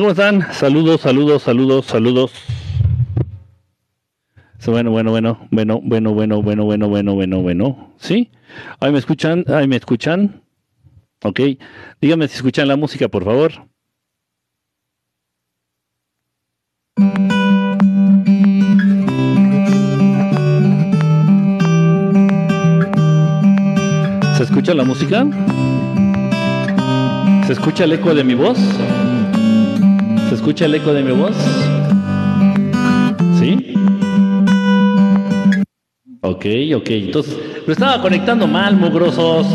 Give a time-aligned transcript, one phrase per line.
[0.00, 0.50] ¿Cómo están?
[0.54, 2.32] Saludos, saludos, saludos, saludos.
[4.64, 7.94] Bueno, bueno, bueno, bueno, bueno, bueno, bueno, bueno, bueno, bueno, bueno.
[7.98, 8.30] ¿Sí?
[8.80, 10.42] Ahí me escuchan, ahí me escuchan.
[11.22, 11.40] Ok.
[12.00, 13.52] Díganme si escuchan la música, por favor.
[24.38, 25.26] ¿Se escucha la música?
[27.46, 28.58] ¿Se escucha el eco de mi voz?
[30.30, 31.34] ¿Se escucha el eco de mi voz?
[33.40, 33.74] ¿Sí?
[36.20, 36.88] Ok, ok.
[36.88, 39.48] Entonces, lo estaba conectando mal, mugrosos.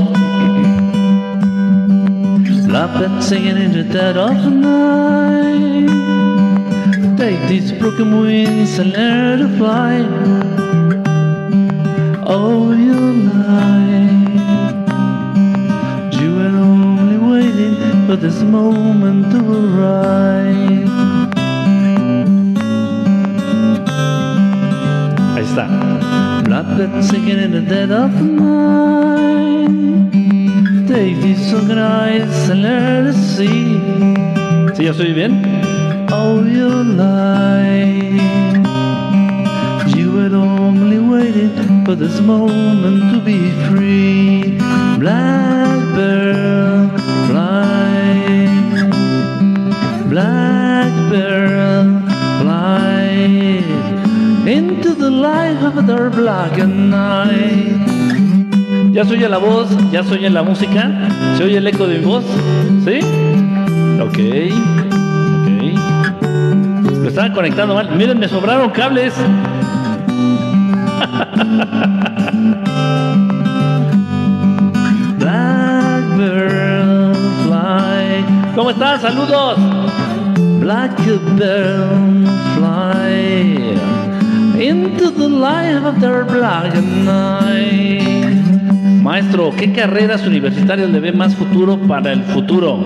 [3.22, 5.88] Singing in the dead of the.
[7.16, 8.78] Take these broken wings.
[12.28, 13.14] Oh, you
[13.48, 13.95] light.
[18.06, 20.90] For this moment to arrive.
[25.36, 25.66] Ahí está.
[26.44, 29.70] Blackbird singing in the dead of night.
[30.88, 33.80] Take these eyes and let it see.
[34.76, 35.42] ¿Sí, ya estoy bien?
[36.12, 38.22] Oh, you light.
[39.98, 44.65] You were only waiting for this moment to be free.
[44.98, 46.90] Blackbird,
[47.28, 48.48] fly.
[50.10, 51.88] Blackbird,
[52.40, 53.60] fly.
[54.48, 57.76] Into the light of the black night.
[58.94, 59.68] ¿Ya se la voz?
[59.92, 60.90] ¿Ya se oye la música?
[61.38, 62.24] ¿Se oye el eco de mi voz?
[62.86, 63.00] ¿Sí?
[64.00, 64.20] Ok.
[65.42, 65.50] Ok.
[67.02, 67.94] Lo estaba conectando mal.
[67.98, 69.14] Miren, me sobraron cables.
[78.56, 79.02] ¿Cómo están?
[79.02, 79.58] Saludos.
[80.62, 81.38] Blackbird
[82.56, 83.78] fly
[84.58, 88.34] into the light of their black night.
[89.04, 92.80] Maestro, ¿qué carreras universitarias le ve más futuro para el futuro?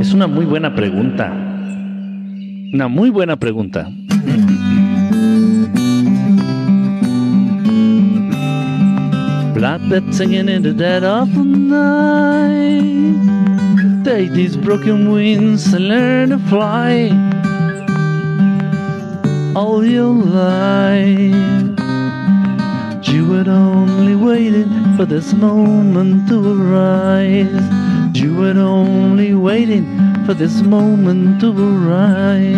[0.00, 1.32] Es una muy buena pregunta.
[2.72, 3.90] Una muy buena pregunta.
[9.58, 12.78] Blackbird singing in the dead of the night.
[14.04, 17.10] Take these broken wings and learn to fly.
[19.56, 21.34] All your life,
[23.08, 27.50] you were only waiting for this moment to arise.
[28.14, 29.86] You were only waiting
[30.24, 32.54] for this moment to arise.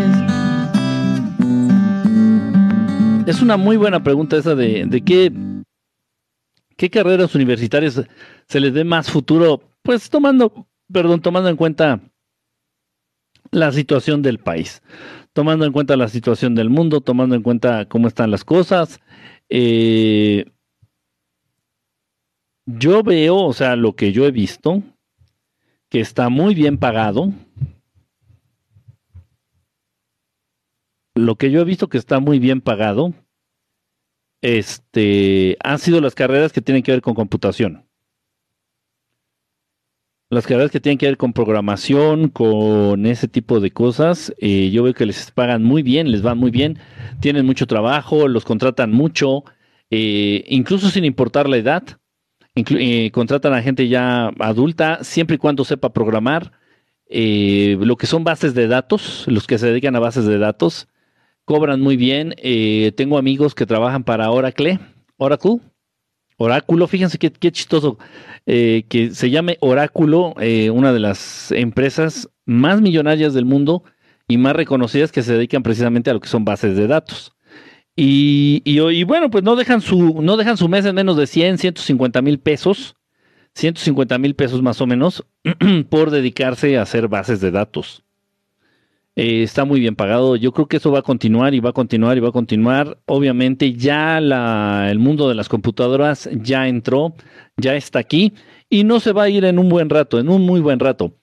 [3.27, 5.33] Es una muy buena pregunta esa de, de qué,
[6.81, 8.01] qué carreras universitarias
[8.49, 12.01] se les dé más futuro, pues tomando, perdón, tomando en cuenta
[13.51, 14.83] la situación del país,
[15.35, 18.99] tomando en cuenta la situación del mundo, tomando en cuenta cómo están las cosas.
[19.51, 20.47] Eh,
[22.65, 24.83] yo veo, o sea, lo que yo he visto,
[25.91, 27.31] que está muy bien pagado.
[31.15, 33.13] Lo que yo he visto que está muy bien pagado,
[34.43, 37.85] este, han sido las carreras que tienen que ver con computación.
[40.33, 44.85] Las carreras que tienen que ver con programación, con ese tipo de cosas, eh, yo
[44.85, 46.79] veo que les pagan muy bien, les va muy bien,
[47.19, 49.43] tienen mucho trabajo, los contratan mucho,
[49.91, 51.83] eh, incluso sin importar la edad.
[52.55, 56.53] Eh, contratan a gente ya adulta, siempre y cuando sepa programar.
[57.09, 60.87] Lo que son bases de datos, los que se dedican a bases de datos,
[61.51, 62.33] cobran muy bien.
[62.39, 64.79] Eh, tengo amigos que trabajan para Oracle,
[65.17, 65.57] Oracle,
[66.37, 67.99] Oráculo, fíjense qué, qué chistoso,
[68.47, 70.35] que se llame Oráculo,
[70.73, 73.83] una de las empresas más millonarias del mundo
[74.29, 77.33] y más reconocidas que se dedican precisamente a lo que son bases de datos.
[77.97, 81.59] Y, y, bueno, pues no dejan su, no dejan su mes en menos de 100,
[81.59, 82.95] 150 mil pesos,
[83.57, 85.27] 150 mil pesos más o menos,
[85.91, 88.05] por dedicarse a hacer bases de datos.
[89.17, 90.37] Eh, está muy bien pagado.
[90.37, 92.99] Yo creo que eso va a continuar y va a continuar y va a continuar.
[93.07, 97.15] Obviamente ya la, el mundo de las computadoras ya entró,
[97.57, 98.33] ya está aquí
[98.69, 101.17] y no se va a ir en un buen rato, en un muy buen rato.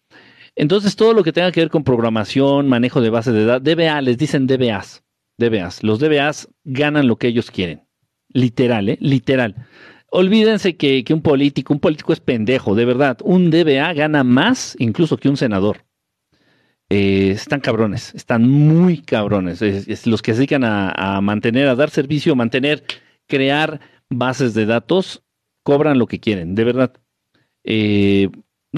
[0.56, 4.02] Entonces todo lo que tenga que ver con programación, manejo de bases de datos, DBA,
[4.02, 5.04] les dicen DBAs.
[5.38, 5.84] DBAs.
[5.84, 7.84] Los DBAs ganan lo que ellos quieren.
[8.30, 8.98] Literal, ¿eh?
[9.00, 9.56] Literal.
[10.10, 13.18] Olvídense que, un político, un político es pendejo, de verdad.
[13.24, 15.86] Un DBA gana más incluso que un senador.
[16.90, 19.62] Eh, están cabrones, están muy cabrones.
[19.62, 22.84] Es, los que se dedican a, mantener, a dar servicio, mantener,
[23.28, 25.24] crear bases de datos,
[25.64, 26.94] cobran lo que quieren, de verdad.
[27.64, 28.30] Eh,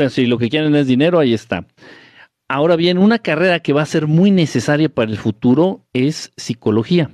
[0.10, 1.68] si lo que quieren es dinero, ahí está.
[2.48, 7.12] Ahora bien, una carrera que va a ser muy necesaria para el futuro es psicología.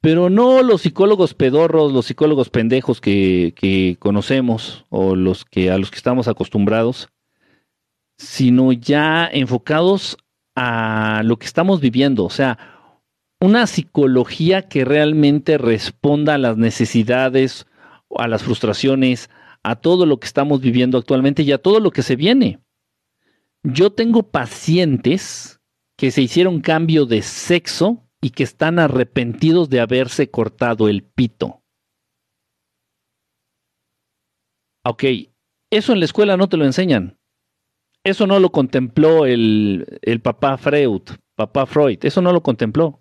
[0.00, 5.90] Pero no los psicólogos pedorros, los psicólogos pendejos que, conocemos o los que a los
[5.90, 7.08] que estamos acostumbrados,
[8.18, 10.16] sino ya enfocados
[10.56, 12.58] a lo que estamos viviendo, o sea,
[13.40, 17.66] una psicología que realmente responda a las necesidades,
[18.16, 19.28] a las frustraciones,
[19.62, 22.60] a todo lo que estamos viviendo actualmente y a todo lo que se viene.
[23.62, 25.60] Yo tengo pacientes
[25.96, 31.62] que se hicieron cambio de sexo y que están arrepentidos de haberse cortado el pito.
[34.84, 35.04] Ok,
[35.70, 37.18] eso en la escuela no te lo enseñan.
[38.04, 41.02] Eso no lo contempló el, el papá Freud,
[41.36, 43.00] papá Freud, eso no lo contempló.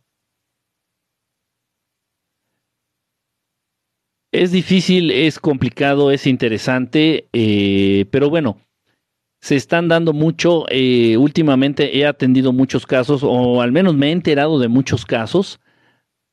[4.34, 8.58] Es difícil, es complicado, es interesante, eh, pero bueno,
[9.42, 10.66] se están dando mucho.
[10.70, 15.60] Eh, últimamente he atendido muchos casos, o al menos me he enterado de muchos casos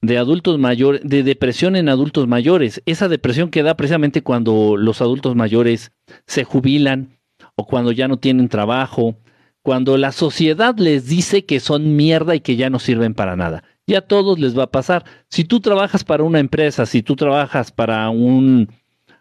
[0.00, 2.82] de adultos mayores, de depresión en adultos mayores.
[2.86, 5.92] Esa depresión que da precisamente cuando los adultos mayores
[6.26, 7.19] se jubilan
[7.64, 9.16] cuando ya no tienen trabajo,
[9.62, 13.62] cuando la sociedad les dice que son mierda y que ya no sirven para nada
[13.90, 15.04] y a todos les va a pasar.
[15.28, 18.68] Si tú trabajas para una empresa, si tú trabajas para un,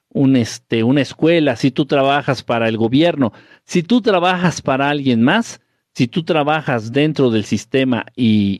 [0.09, 3.33] un este, una escuela, si tú trabajas para el gobierno,
[3.63, 5.59] si tú trabajas para alguien más,
[5.93, 8.59] si tú trabajas dentro del sistema y,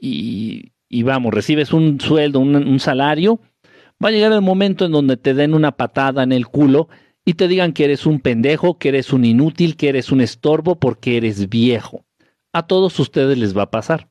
[0.00, 3.38] y, vamos, recibes un sueldo, un, un salario,
[4.02, 6.88] va a llegar el momento en donde te den una patada en el culo
[7.28, 10.76] y te digan que eres un pendejo, que eres un inútil, que eres un estorbo
[10.80, 12.06] porque eres viejo.
[12.54, 14.08] A todos ustedes les va a pasar.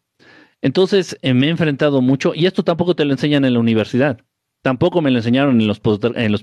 [0.62, 4.20] Entonces eh, me he enfrentado mucho, y esto tampoco te lo enseñan en la universidad,
[4.62, 5.80] tampoco me lo enseñaron en los,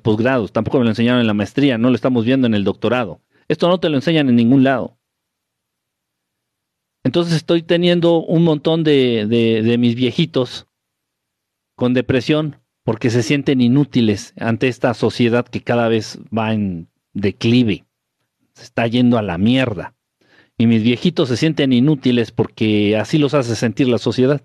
[0.00, 3.20] posgrados, tampoco me lo enseñaron en la maestría, no lo estamos viendo en el doctorado.
[3.46, 4.98] Esto no te lo enseñan en ningún lado.
[7.04, 10.66] Entonces estoy teniendo un montón de mis viejitos
[11.76, 17.84] con depresión porque se sienten inútiles ante esta sociedad que cada vez va en declive,
[18.52, 19.94] se está yendo a la mierda
[20.56, 24.42] y mis viejitos se sienten inútiles porque así los hace sentir la sociedad.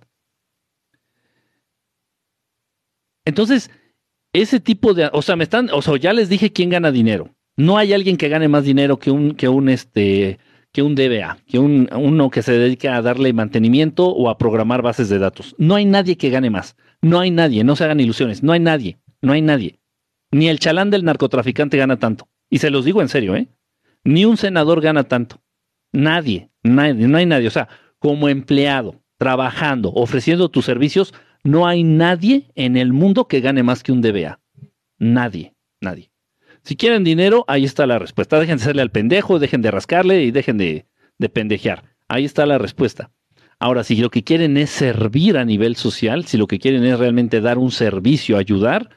[3.25, 3.69] Entonces,
[4.33, 7.35] ese tipo de, o sea, me están, o sea, ya les dije quién gana dinero.
[7.57, 10.39] No hay alguien que gane más dinero que un, que un, este,
[10.71, 14.81] que un DBA, que un, uno que se dedica a darle mantenimiento o a programar
[14.81, 15.55] bases de datos.
[15.57, 16.75] No hay nadie que gane más.
[17.01, 18.43] No hay nadie, no se hagan ilusiones.
[18.43, 19.79] No hay nadie, no hay nadie.
[20.31, 22.27] Ni el chalán del narcotraficante gana tanto.
[22.49, 23.47] Y se los digo en serio, ¿eh?
[24.03, 25.41] Ni un senador gana tanto.
[25.91, 27.47] Nadie, nadie, no hay nadie.
[27.47, 27.67] O sea,
[27.99, 31.13] como empleado, trabajando, ofreciendo tus servicios,
[31.43, 34.39] no hay nadie en el mundo que gane más que un DBA.
[34.97, 36.11] Nadie, nadie.
[36.63, 38.39] Si quieren dinero, ahí está la respuesta.
[38.39, 40.85] Dejen de hacerle al pendejo, dejen de rascarle y dejen de,
[41.17, 41.83] de pendejear.
[42.07, 43.11] Ahí está la respuesta.
[43.59, 46.97] Ahora, si lo que quieren es servir a nivel social, si lo que quieren es
[46.97, 48.89] realmente dar un servicio, ayudar,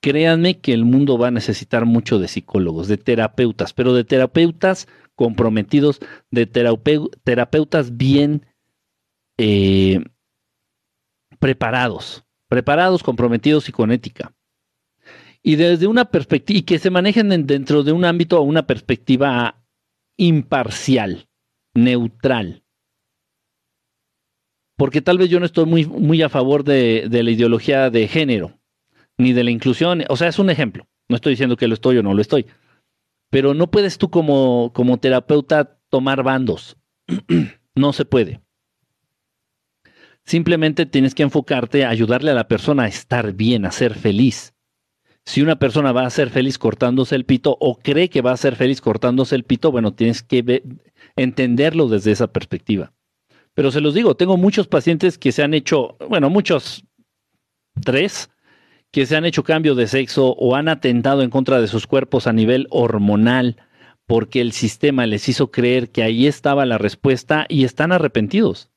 [0.00, 4.88] créanme que el mundo va a necesitar mucho de psicólogos, de terapeutas, pero de terapeutas
[5.14, 6.00] comprometidos,
[6.32, 8.44] de terapeutas bien
[9.38, 10.00] eh,
[11.38, 14.34] preparados, preparados, comprometidos y con ética.
[15.44, 19.64] Y desde una perspectiva, y que se manejen dentro de un ámbito o una perspectiva
[20.16, 21.28] imparcial,
[21.74, 22.61] neutral.
[24.76, 28.58] Porque tal vez yo no estoy muy, muy a favor de, la ideología de género,
[29.18, 30.04] ni de la inclusión.
[30.08, 30.86] O sea, es un ejemplo.
[31.08, 32.46] No estoy diciendo que lo estoy o no lo estoy
[33.32, 36.76] pero no puedes tú como, como terapeuta tomar bandos.
[37.74, 38.42] no se puede.
[40.26, 44.52] Simplemente tienes que enfocarte a ayudarle a la persona a estar bien, a ser feliz.
[45.24, 48.36] Si una persona va a ser feliz cortándose el pito o cree que va a
[48.36, 50.62] ser feliz cortándose el pito, bueno, tienes que
[51.16, 52.92] entenderlo desde esa perspectiva.
[53.54, 56.84] Pero se los digo, tengo muchos pacientes que se han hecho, bueno, muchos,
[57.82, 58.30] tres,
[58.90, 62.26] que se han hecho cambio de sexo o han atentado en contra de sus cuerpos
[62.26, 63.56] a nivel hormonal
[64.06, 68.70] porque el sistema les hizo creer que ahí estaba la respuesta y están arrepentidos.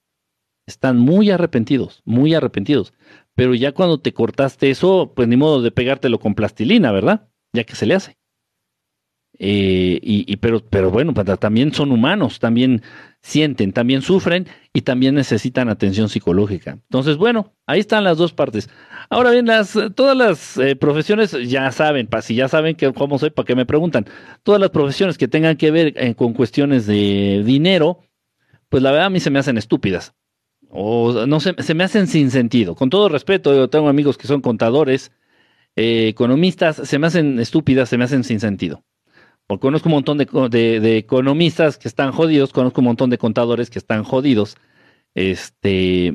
[0.68, 2.94] Están muy arrepentidos, muy arrepentidos.
[3.36, 7.28] Pero ya cuando te cortaste eso, pues ni modo de pegártelo con plastilina, ¿verdad?
[7.54, 8.18] Ya que se le hace.
[9.38, 12.82] Eh, y, pero, pero bueno, también son humanos, también
[13.22, 16.72] sienten, también sufren y también necesitan atención psicológica.
[16.84, 18.70] Entonces, bueno, ahí están las dos partes.
[19.10, 23.32] Ahora bien, las, todas las eh, profesiones ya saben, si ya saben que, cómo soy,
[23.32, 24.06] para qué me preguntan,
[24.44, 28.00] todas las profesiones que tengan que ver eh, con cuestiones de dinero,
[28.70, 30.14] pues la verdad a mí se me hacen estúpidas.
[30.70, 32.76] O no se, se me hacen sin sentido.
[32.76, 35.12] Con todo respeto, tengo amigos que son contadores,
[35.76, 38.84] economistas, se me hacen estúpidas, se me hacen sin sentido.
[39.48, 43.80] Porque conozco un montón de, economistas que están jodidos, conozco un montón de contadores que
[43.80, 44.58] están jodidos.
[45.14, 46.14] Este,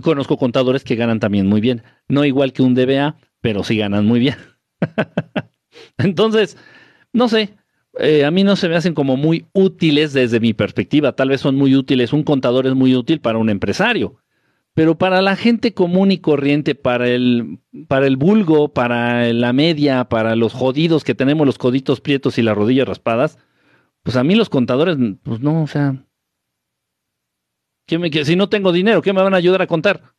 [0.00, 1.82] conozco contadores que ganan también muy bien.
[2.08, 4.36] No igual que un DBA, pero sí ganan muy bien.
[5.98, 6.56] Entonces,
[7.12, 7.56] no sé,
[7.98, 11.12] eh, a mí no se me hacen como muy útiles desde mi perspectiva.
[11.12, 12.12] Tal vez son muy útiles.
[12.12, 14.21] Un contador es muy útil para un empresario.
[14.74, 20.04] Pero para la gente común y corriente, para el, para el vulgo, para la media,
[20.04, 23.38] para los jodidos que tenemos los coditos prietos y las rodillas raspadas,
[24.02, 26.06] pues a mí los contadores, pues no, o sea,
[27.86, 30.14] ¿qué me, si no tengo dinero, ¿qué me van a ayudar a contar?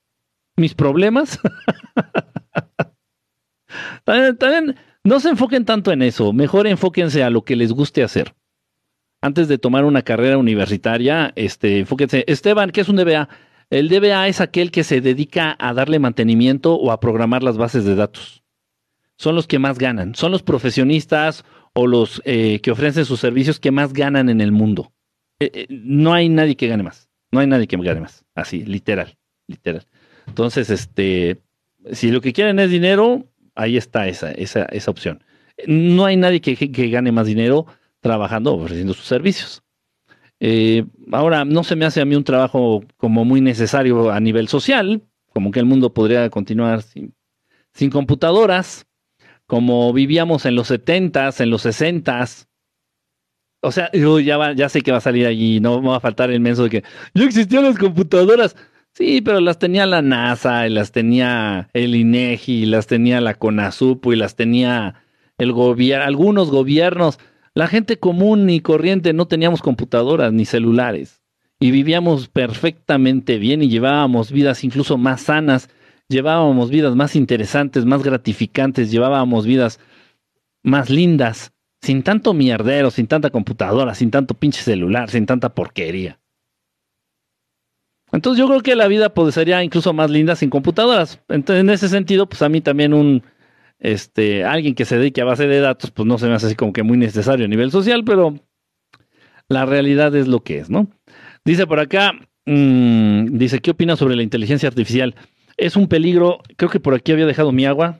[0.55, 1.39] ¿Mis problemas?
[4.03, 8.03] también, también no se enfoquen tanto en eso, mejor enfóquense a lo que les guste
[8.03, 8.35] hacer.
[9.19, 12.25] Antes de tomar una carrera universitaria, este, enfóquense.
[12.27, 13.29] Esteban, ¿qué es un DBA?
[13.73, 17.85] El DBA es aquel que se dedica a darle mantenimiento o a programar las bases
[17.85, 18.43] de datos.
[19.17, 23.59] Son los que más ganan, son los profesionistas o los eh, que ofrecen sus servicios
[23.59, 24.93] que más ganan en el mundo.
[25.39, 28.63] Eh, eh, no hay nadie que gane más, no hay nadie que gane más, así,
[28.63, 29.87] literal, literal.
[30.27, 31.41] Entonces, este,
[31.93, 33.25] si lo que quieren es dinero,
[33.55, 35.23] ahí está esa, esa, esa opción.
[35.65, 37.65] No hay nadie que, que gane más dinero
[38.01, 39.62] trabajando ofreciendo sus servicios.
[40.45, 40.83] Eh,
[41.13, 45.01] ahora, no se me hace a mí un trabajo como muy necesario a nivel social,
[45.29, 48.85] como que el mundo podría continuar sin, computadoras,
[49.47, 52.49] como vivíamos en los 70s, en los 60s.
[53.61, 56.41] O sea, yo ya, sé que va a salir allí, no va a faltar el
[56.41, 56.83] menso de que
[57.13, 58.57] ya existían las computadoras.
[58.91, 63.35] Sí, pero las tenía la NASA, y las tenía el INEGI, y las tenía la
[63.35, 64.95] CONASUPO, y las tenía
[65.37, 67.17] el gobierno, algunos gobiernos.
[67.55, 71.21] La gente común y corriente no teníamos computadoras ni celulares
[71.59, 75.69] y vivíamos perfectamente bien y llevábamos vidas incluso más sanas,
[76.09, 79.79] llevábamos vidas más interesantes, más gratificantes, llevábamos vidas
[80.63, 86.19] más lindas, sin tanto mierdero, sin tanta computadora, sin tanto pinche celular, sin tanta porquería.
[88.11, 91.19] Entonces yo creo que la vida pues, sería incluso más linda sin computadoras.
[91.29, 93.23] Entonces, en ese sentido, pues a mí también un,
[93.83, 96.55] este, alguien que se dedique a base de datos, pues no se me hace así
[96.55, 98.39] como que muy necesario a nivel social, pero
[99.49, 100.87] la realidad es lo que es, ¿no?
[101.43, 102.13] Dice por acá,
[102.45, 105.15] mmm, dice, ¿qué opinas sobre la inteligencia artificial?
[105.57, 107.99] Es un peligro, creo que por aquí había dejado mi agua.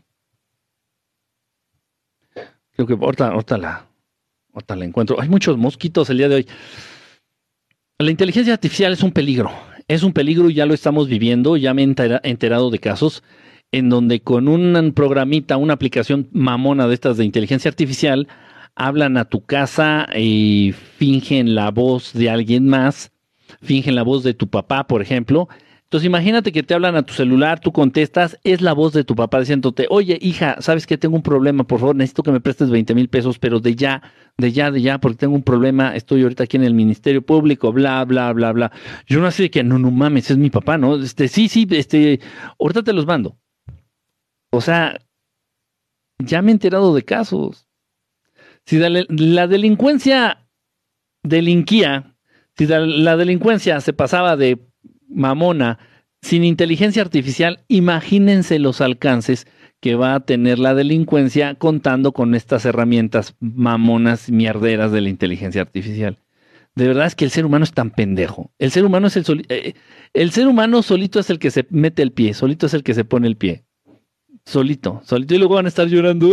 [2.71, 3.85] Creo que ahorita, ahorita, la,
[4.53, 5.19] ahorita la encuentro.
[5.19, 6.47] Hay muchos mosquitos el día de hoy.
[7.99, 9.51] La inteligencia artificial es un peligro.
[9.89, 11.57] Es un peligro y ya lo estamos viviendo.
[11.57, 13.21] Ya me he enterado de casos
[13.73, 18.27] en donde con un programita, una aplicación mamona de estas de inteligencia artificial,
[18.75, 23.11] hablan a tu casa y fingen la voz de alguien más,
[23.61, 25.49] fingen la voz de tu papá, por ejemplo.
[25.85, 29.15] Entonces imagínate que te hablan a tu celular, tú contestas, es la voz de tu
[29.15, 32.69] papá diciéndote, oye hija, sabes que tengo un problema, por favor, necesito que me prestes
[32.69, 34.03] 20 mil pesos, pero de ya,
[34.37, 37.71] de ya, de ya, porque tengo un problema, estoy ahorita aquí en el Ministerio Público,
[37.73, 38.71] bla, bla, bla, bla.
[39.07, 40.95] Yo no sé de que, no, no mames, es mi papá, ¿no?
[40.95, 42.19] Este, sí, sí, este,
[42.59, 43.37] ahorita te los mando.
[44.53, 45.01] O sea,
[46.19, 47.67] ya me he enterado de casos.
[48.67, 50.48] Si la, delincuencia
[51.24, 52.15] delinquía,
[52.55, 54.60] si la, delincuencia se pasaba de
[55.10, 55.79] mamona
[56.22, 59.48] sin inteligencia artificial, imagínense los alcances
[59.79, 65.63] que va a tener la delincuencia contando con estas herramientas mamonas mierderas de la inteligencia
[65.63, 66.19] artificial.
[66.75, 68.51] De verdad es que el ser humano es tan pendejo.
[68.60, 69.74] El ser humano es el, eh,
[70.13, 72.93] el ser humano solito es el que se mete el pie, solito es el que
[72.93, 73.65] se pone el pie
[74.45, 76.29] solito, solito y luego van a estar llorando.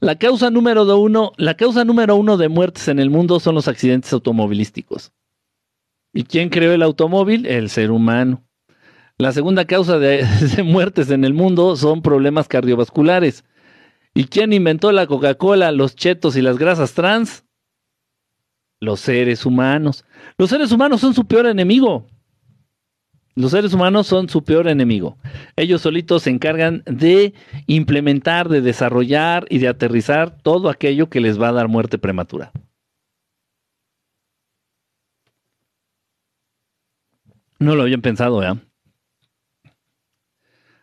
[0.00, 3.68] La causa número uno, la causa número uno de muertes en el mundo son los
[3.68, 5.12] accidentes automovilísticos.
[6.12, 7.46] ¿Y quién creó el automóvil?
[7.46, 8.44] El ser humano.
[9.18, 13.44] La segunda causa de, de muertes en el mundo son problemas cardiovasculares.
[14.14, 17.44] ¿Y quién inventó la Coca-Cola, los chetos y las grasas trans?
[18.80, 20.04] Los seres humanos.
[20.36, 22.06] Los seres humanos son su peor enemigo.
[23.34, 25.16] Los seres humanos son su peor enemigo.
[25.56, 27.32] Ellos solitos se encargan de
[27.66, 32.52] implementar, de desarrollar y de aterrizar todo aquello que les va a dar muerte prematura.
[37.58, 38.58] No lo habían pensado, ¿ya?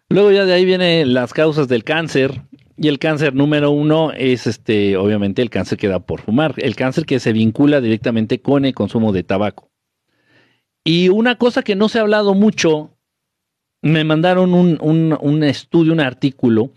[0.07, 2.41] Luego ya de ahí vienen las causas del cáncer.
[2.77, 6.55] Y el cáncer número uno es este, obviamente, el cáncer que da por fumar.
[6.57, 9.69] El cáncer que se vincula directamente con el consumo de tabaco.
[10.83, 12.91] Y una cosa que no se ha hablado mucho,
[13.81, 16.71] me mandaron un, estudio, un artículo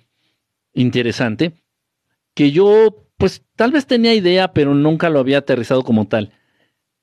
[0.72, 1.52] interesante,
[2.34, 6.32] que yo pues tal vez tenía idea, pero nunca lo había aterrizado como tal.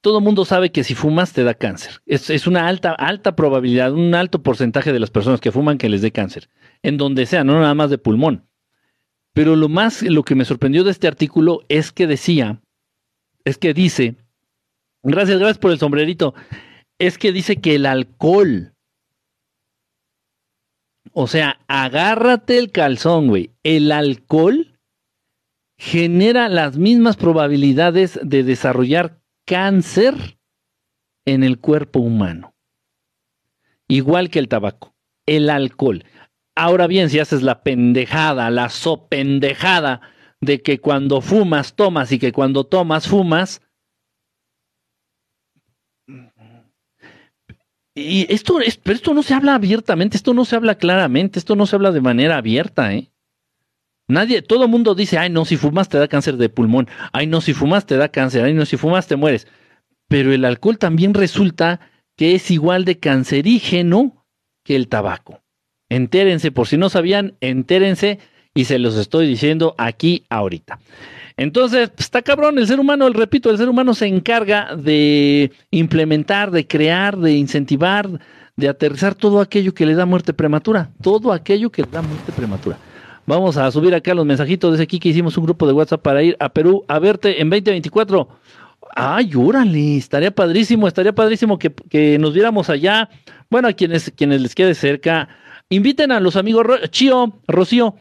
[0.02, 2.02] Todo mundo sabe que si fumas te da cáncer.
[2.06, 5.90] Es, es, una alta, alta probabilidad, un alto porcentaje de las personas que fuman que
[5.90, 6.50] les dé cáncer,
[6.84, 8.46] en donde sea, no nada más de pulmón.
[9.34, 12.62] Pero lo más, lo que me sorprendió de este artículo es que decía,
[13.46, 14.16] es que dice,
[15.04, 16.34] gracias, gracias por el sombrerito,
[17.00, 18.74] es que dice que el alcohol,
[21.14, 24.80] o sea, agárrate el calzón, güey, el alcohol
[25.78, 30.38] genera las mismas probabilidades de desarrollar cáncer
[31.26, 32.54] en el cuerpo humano.
[33.88, 34.94] Igual que el tabaco,
[35.26, 36.04] el alcohol.
[36.56, 40.02] Ahora bien, si haces la pendejada, la sopendejada
[40.42, 43.62] de que cuando fumas, tomas y que cuando tomas, fumas.
[47.96, 51.66] Y esto, pero esto no se habla abiertamente, esto no se habla claramente, esto no
[51.66, 53.12] se habla de manera abierta, ¿eh?
[54.08, 57.28] Nadie, todo el mundo dice, ay no, si fumas te da cáncer de pulmón, ay
[57.28, 59.48] no, si fumas te da cáncer, ay no, si fumas te mueres.
[60.08, 61.80] Pero el alcohol también resulta
[62.16, 64.26] que es igual de cancerígeno
[64.64, 65.44] que el tabaco.
[65.90, 68.20] Entérense, por si no sabían, entérense
[68.60, 70.80] y se los estoy diciendo aquí ahorita.
[71.38, 76.52] Entonces, pues, está cabrón, el ser humano, repito, el ser humano se encarga de implementar,
[76.52, 78.10] de crear, de incentivar,
[78.58, 82.34] de aterrizar todo aquello que le da muerte prematura, todo aquello que le da muerte
[82.34, 82.78] prematura.
[83.26, 86.22] Vamos a subir acá los mensajitos desde aquí que hicimos un grupo de WhatsApp para
[86.22, 88.28] ir a Perú a verte en 2024.
[88.94, 93.10] Ay, órale, estaría padrísimo, estaría padrísimo que, que nos viéramos allá.
[93.50, 95.30] Bueno, a quienes, quienes les quede cerca,
[95.72, 97.96] Inviten a los amigos Chío, Rocío.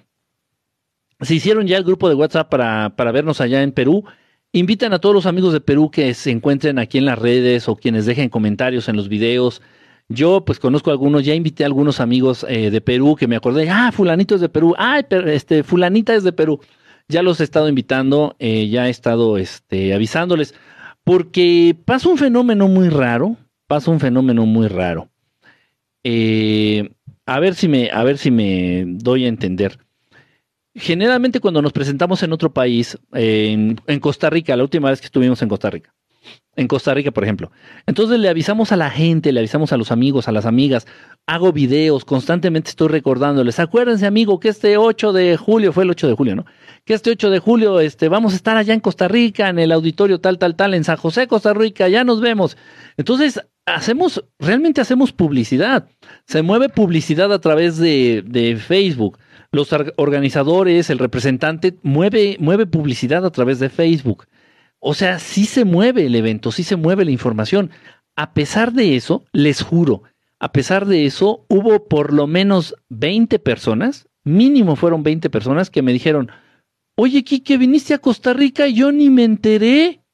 [1.20, 4.04] Se hicieron ya el grupo de WhatsApp para, para vernos allá en Perú.
[4.52, 7.76] Inviten a todos los amigos de Perú que se encuentren aquí en las redes o
[7.76, 9.60] quienes dejen comentarios en los videos.
[10.08, 13.68] Yo pues conozco algunos, ya invité a algunos amigos eh, de Perú que me acordé,
[13.68, 16.60] ah, fulanito es de Perú, ah, este, fulanita es de Perú.
[17.08, 20.54] Ya los he estado invitando, eh, ya he estado este, avisándoles,
[21.04, 25.10] porque pasa un fenómeno muy raro, pasa un fenómeno muy raro.
[26.04, 26.90] Eh,
[27.26, 29.78] a ver si me, a ver si me doy a entender.
[30.74, 35.42] Generalmente cuando nos presentamos en otro país, en, Costa Rica, la última vez que estuvimos
[35.42, 35.94] en Costa Rica,
[36.56, 37.50] en Costa Rica, por ejemplo.
[37.86, 40.86] Entonces le avisamos a la gente, le avisamos a los amigos, a las amigas,
[41.26, 46.08] hago videos, constantemente estoy recordándoles, acuérdense amigo que este 8 de julio, fue el 8
[46.08, 46.46] de julio, ¿no?
[46.84, 49.72] Que este 8 de julio este, vamos a estar allá en Costa Rica, en el
[49.72, 52.56] auditorio tal, tal, tal, en San José, Costa Rica, ya nos vemos.
[52.96, 53.40] Entonces
[53.74, 55.88] hacemos, realmente hacemos publicidad.
[56.26, 59.18] Se mueve publicidad a través de, Facebook.
[59.50, 64.26] Los organizadores, el representante, mueve, mueve publicidad a través de Facebook.
[64.78, 67.70] O sea, sí se mueve el evento, sí se mueve la información.
[68.16, 70.02] A pesar de eso, les juro,
[70.40, 75.82] a pesar de eso, hubo por lo menos 20 personas, mínimo fueron 20 personas que
[75.82, 76.30] me dijeron,
[76.96, 80.04] oye, Kike, viniste a Costa Rica y yo ni me enteré.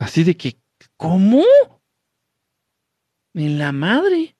[0.00, 0.56] Así de que,
[0.96, 1.44] ¿cómo?
[3.34, 4.37] En la madre.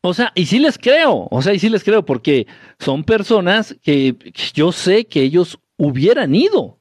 [0.00, 2.46] O sea, y sí les creo, o sea, y sí les creo, porque
[2.78, 4.14] son personas que
[4.54, 6.78] yo sé que ellos hubieran ido.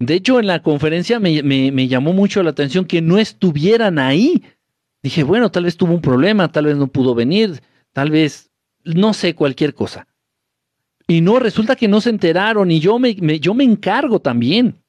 [0.00, 4.44] De hecho, en la conferencia me, llamó mucho la atención que no estuvieran ahí.
[5.02, 7.60] Dije, bueno, tal vez tuvo un problema, tal vez no pudo venir,
[7.92, 8.50] tal vez,
[8.84, 10.06] no sé, cualquier cosa.
[11.06, 14.82] Y no, resulta que no se enteraron y yo me, yo me encargo también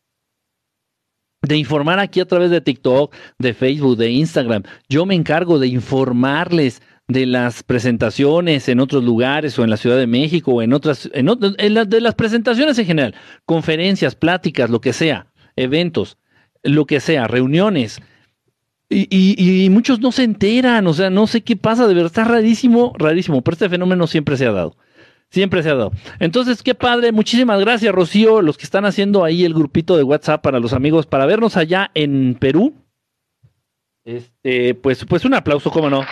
[1.42, 4.64] de informar aquí a través de TikTok, de Facebook, de Instagram.
[4.90, 9.98] Yo me encargo de informarles de las presentaciones en otros lugares o en la Ciudad
[9.98, 14.94] de México o en otras, en, de las presentaciones en general, conferencias, pláticas, lo que
[14.94, 16.18] sea, eventos,
[16.62, 18.00] lo que sea, reuniones.
[18.92, 22.24] Y, y, muchos no se enteran, o sea, no sé qué pasa, de verdad, está
[22.24, 24.76] rarísimo, rarísimo, pero este fenómeno siempre se ha dado.
[25.30, 25.92] Siempre se ha dado.
[26.20, 27.12] Entonces, qué padre.
[27.12, 31.06] Muchísimas gracias, Rocío, los que están haciendo ahí el grupito de WhatsApp para los amigos,
[31.06, 32.74] para vernos allá en Perú.
[34.06, 36.04] Este, pues, pues un aplauso, cómo no.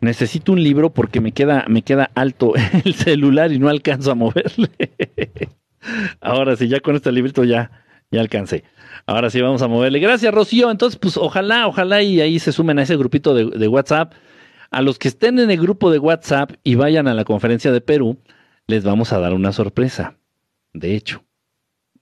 [0.00, 4.14] Necesito un libro porque me queda, me queda alto el celular y no alcanzo a
[4.14, 4.70] moverle.
[6.22, 7.70] Ahora sí, ya con este librito ya,
[8.10, 8.64] ya alcancé.
[9.04, 9.98] Ahora sí vamos a moverle.
[9.98, 10.70] Gracias, Rocío.
[10.70, 14.14] Entonces, pues ojalá, ojalá y ahí se sumen a ese grupito de, de WhatsApp.
[14.70, 17.80] A los que estén en el grupo de WhatsApp y vayan a la conferencia de
[17.80, 18.18] Perú,
[18.68, 20.16] les vamos a dar una sorpresa.
[20.72, 21.24] De hecho,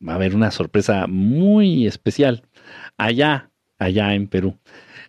[0.06, 2.42] va a haber una sorpresa muy especial
[2.98, 4.58] allá, allá en Perú.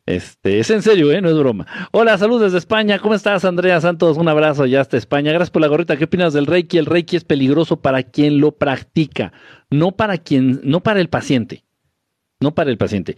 [0.06, 1.22] Este, es en serio, ¿eh?
[1.22, 1.68] no es broma.
[1.92, 2.98] Hola, saludos desde España.
[2.98, 4.18] ¿Cómo estás, Andrea Santos?
[4.18, 5.32] Un abrazo ya hasta España.
[5.32, 5.98] Gracias por la gorrita.
[5.98, 6.78] ¿Qué opinas del Reiki?
[6.78, 9.34] El Reiki es peligroso para quien lo practica,
[9.70, 11.66] no para quien, no para el paciente.
[12.40, 13.18] No para el paciente.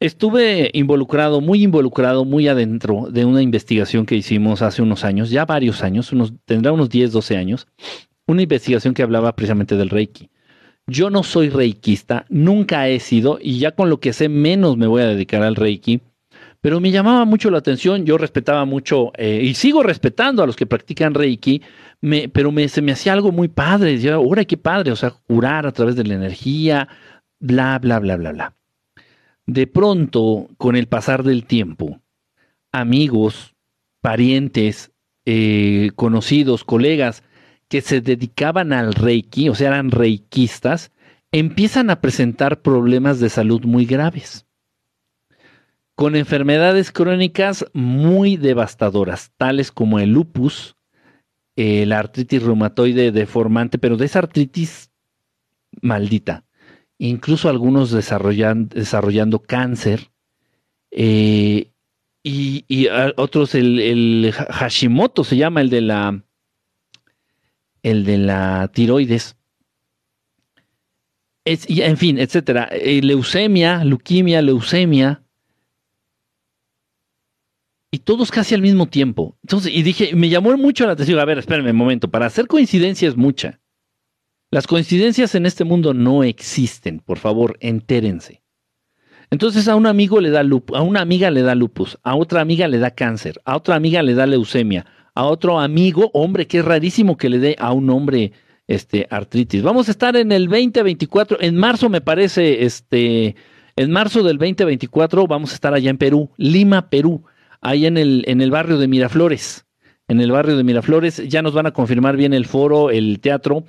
[0.00, 5.44] Estuve involucrado, muy involucrado, muy adentro de una investigación que hicimos hace unos años, ya
[5.44, 7.66] varios años, unos, tendrá unos 10, 12 años,
[8.26, 10.30] una investigación que hablaba precisamente del Reiki.
[10.86, 14.86] Yo no soy reikista, nunca he sido, y ya con lo que sé menos me
[14.86, 16.00] voy a dedicar al Reiki,
[16.60, 20.56] pero me llamaba mucho la atención, yo respetaba mucho eh, y sigo respetando a los
[20.56, 21.60] que practican Reiki,
[22.00, 25.10] me, pero me, se me hacía algo muy padre, decía, ahora qué padre, o sea,
[25.10, 26.88] curar a través de la energía,
[27.40, 28.57] bla, bla, bla, bla, bla.
[29.48, 32.02] De pronto, con el pasar del tiempo,
[32.70, 33.54] amigos,
[34.02, 34.92] parientes,
[35.24, 37.22] eh, conocidos, colegas
[37.68, 40.92] que se dedicaban al Reiki, o sea, eran reikistas,
[41.32, 44.44] empiezan a presentar problemas de salud muy graves,
[45.94, 50.76] con enfermedades crónicas muy devastadoras, tales como el lupus,
[51.56, 54.90] la artritis reumatoide deformante, pero de esa artritis
[55.80, 56.44] maldita,
[56.98, 60.10] incluso algunos desarrollando cáncer,
[60.90, 61.70] eh,
[62.22, 66.22] y, otros el, Hashimoto se llama el de la
[67.82, 69.36] el de la tiroides.
[71.44, 72.68] Es, en fin, etcétera.
[72.72, 75.22] Eh, leucemia, leuquimia, leucemia.
[77.90, 79.38] Y todos casi al mismo tiempo.
[79.42, 81.18] Entonces, y dije, me llamó mucho la atención.
[81.18, 82.10] A ver, espérenme un momento.
[82.10, 83.60] Para hacer coincidencias mucha.
[84.50, 87.00] Las coincidencias en este mundo no existen.
[87.00, 88.42] Por favor, entérense.
[89.30, 92.66] Entonces a un amigo le da a una amiga le da lupus, a otra amiga
[92.66, 96.64] le da cáncer, a otra amiga le da leucemia, a otro amigo, hombre, que es
[96.64, 98.32] rarísimo que le dé a un hombre
[98.66, 99.62] este artritis.
[99.62, 103.36] Vamos a estar en el 2024, en marzo me parece, este,
[103.76, 107.22] en marzo del 2024 vamos a estar allá en Perú, Lima, Perú,
[107.60, 109.66] ahí en el, en el barrio de Miraflores.
[110.10, 113.64] En el barrio de Miraflores ya nos van a confirmar bien el foro, el teatro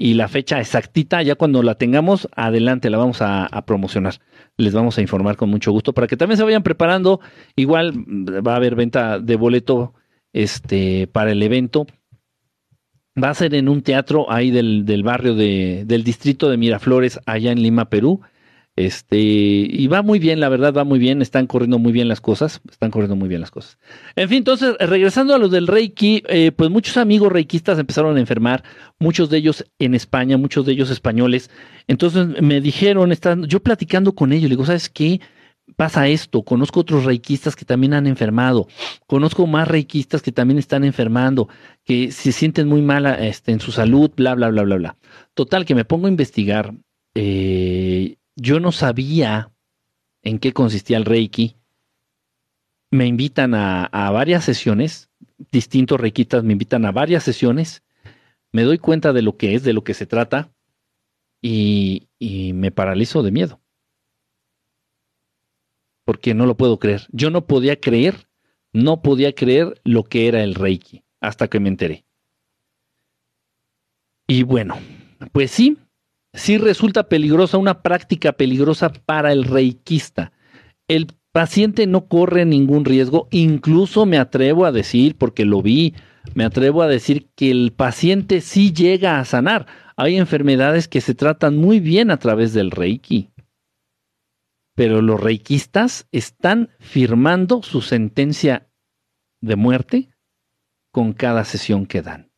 [0.00, 1.22] y la fecha exactita.
[1.22, 4.14] Ya cuando la tengamos, adelante la vamos a promocionar
[4.60, 7.20] les vamos a informar con mucho gusto para que también se vayan preparando.
[7.56, 9.94] Igual mm, va a haber venta de boleto
[10.32, 11.86] este, para el evento.
[13.22, 17.20] Va a ser en un teatro ahí del, del barrio de, del distrito de Miraflores,
[17.26, 18.20] allá en Lima, Perú.
[18.80, 22.22] Este, y va muy bien, la verdad, va muy bien, están corriendo muy bien las
[22.22, 23.78] cosas, están corriendo muy bien las cosas.
[24.16, 28.20] En fin, entonces, regresando a lo del Reiki, eh, pues muchos amigos reikistas empezaron a
[28.20, 28.64] enfermar,
[28.98, 31.50] muchos de ellos en España, muchos de ellos españoles.
[31.88, 35.20] Entonces me dijeron, están, yo platicando con ellos, le digo, ¿sabes qué?
[35.76, 38.66] Pasa esto, conozco otros reikistas que también han enfermado,
[39.06, 41.50] conozco más reikistas que también están enfermando,
[41.84, 44.96] que se sienten muy mal este, en su salud, bla, bla, bla, bla, bla.
[45.34, 46.72] Total, que me pongo a investigar.
[47.14, 49.52] Eh, yo no sabía
[50.22, 51.56] en qué consistía el Reiki.
[52.90, 55.10] Me invitan a, varias sesiones,
[55.52, 57.84] distintos reikitas me invitan a varias sesiones,
[58.50, 60.50] me doy cuenta de lo que es, de lo que se trata,
[61.42, 63.60] y, y me paralizo de miedo.
[66.04, 67.06] Porque no lo puedo creer.
[67.12, 68.26] Yo no podía creer,
[68.72, 72.04] no podía creer lo que era el Reiki, hasta que me enteré.
[74.26, 74.78] Y bueno,
[75.32, 75.76] pues sí,
[76.32, 80.32] sí resulta peligrosa, una práctica peligrosa para el reikista.
[80.88, 85.94] El paciente no corre ningún riesgo, incluso me atrevo a decir, porque lo vi,
[86.34, 89.66] me atrevo a decir que el paciente sí llega a sanar.
[89.96, 93.30] Hay enfermedades que se tratan muy bien a través del reiki.
[94.74, 98.70] Pero los reikistas están firmando su sentencia
[99.40, 100.10] de muerte
[100.92, 102.29] con cada sesión que dan.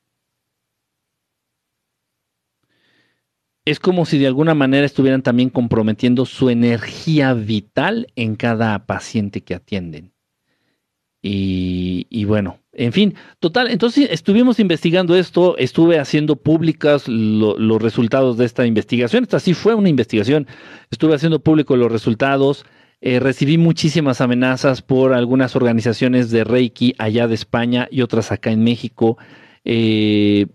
[3.64, 9.42] Es como si de alguna manera estuvieran también comprometiendo su energía vital en cada paciente
[9.42, 10.12] que atienden.
[11.24, 18.44] Y, bueno, en fin, total, entonces estuvimos investigando esto, estuve haciendo públicas los resultados de
[18.44, 20.48] esta investigación, esta sí fue una investigación,
[20.90, 22.66] estuve haciendo públicos los resultados,
[23.00, 28.50] eh, recibí muchísimas amenazas por algunas organizaciones de Reiki allá de España y otras acá
[28.50, 29.16] en México.
[29.64, 30.46] Eh,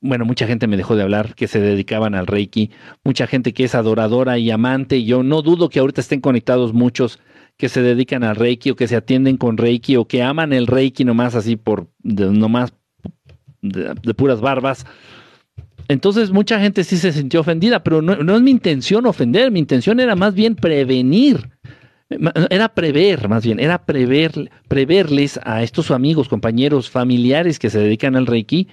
[0.00, 2.70] bueno, mucha gente me dejó de hablar que se dedicaban al Reiki,
[3.04, 6.72] mucha gente que es adoradora y amante, y yo no dudo que ahorita estén conectados
[6.72, 7.18] muchos
[7.56, 10.68] que se dedican al Reiki o que se atienden con Reiki o que aman el
[10.68, 12.72] Reiki nomás así por, nomás
[13.60, 14.86] de, puras barbas.
[15.88, 19.58] Entonces mucha gente sí se sintió ofendida, pero no, no es mi intención ofender, mi
[19.58, 21.50] intención era más bien prevenir.
[22.48, 28.16] Era prever, más bien, era prever, preverles a estos amigos, compañeros, familiares que se dedican
[28.16, 28.68] al Reiki,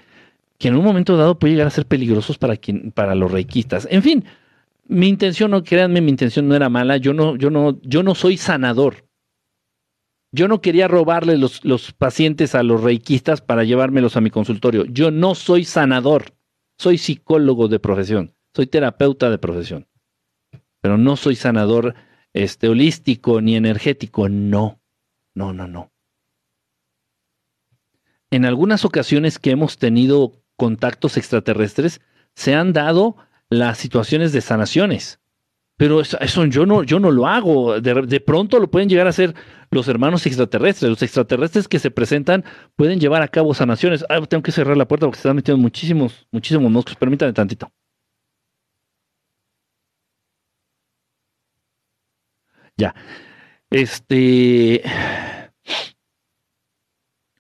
[0.58, 3.88] que en un momento dado puede llegar a ser peligrosos para, quien, para los reikistas.
[3.92, 4.26] En fin,
[4.88, 6.98] mi intención, no créanme, mi intención no era mala.
[6.98, 9.08] Yo no, yo no, yo no soy sanador.
[10.32, 14.86] Yo no quería robarle los, los pacientes a los reikistas para llevármelos a mi consultorio.
[14.86, 16.34] Yo no soy sanador.
[16.78, 18.36] Soy psicólogo de profesión.
[18.54, 19.88] Soy terapeuta de profesión.
[20.82, 21.96] Pero no soy sanador
[22.34, 24.28] este, holístico ni energético.
[24.30, 24.82] No.
[25.34, 25.92] No, no, no.
[28.30, 32.02] En algunas ocasiones que hemos tenido contactos extraterrestres,
[32.34, 33.18] se han dado
[33.50, 35.20] las situaciones de sanaciones.
[35.78, 37.82] Pero eso, yo, no, yo no lo hago.
[37.82, 39.36] De, pronto lo pueden llegar a hacer
[39.72, 40.90] los hermanos extraterrestres.
[40.90, 44.06] Los extraterrestres que se presentan pueden llevar a cabo sanaciones.
[44.10, 46.96] Ah, tengo que cerrar la puerta porque se están metiendo muchísimos, muchísimos moscos.
[46.96, 47.72] Permítame tantito.
[52.78, 52.94] Ya.
[53.70, 54.82] Este.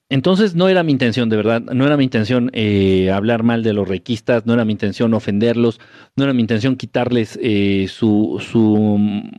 [0.09, 3.73] Entonces no era mi intención, de verdad, no era mi intención eh, hablar mal de
[3.73, 5.79] los requistas, no era mi intención ofenderlos,
[6.15, 8.97] no era mi intención quitarles eh, su, su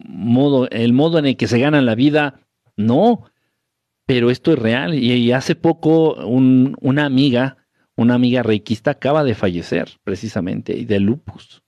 [0.09, 2.41] modo, el modo en el que se ganan la vida,
[2.77, 3.31] no,
[4.07, 4.95] pero esto es real.
[4.95, 7.59] Y, hace poco una amiga,
[7.97, 11.63] una amiga reikista acaba de fallecer precisamente de lupus.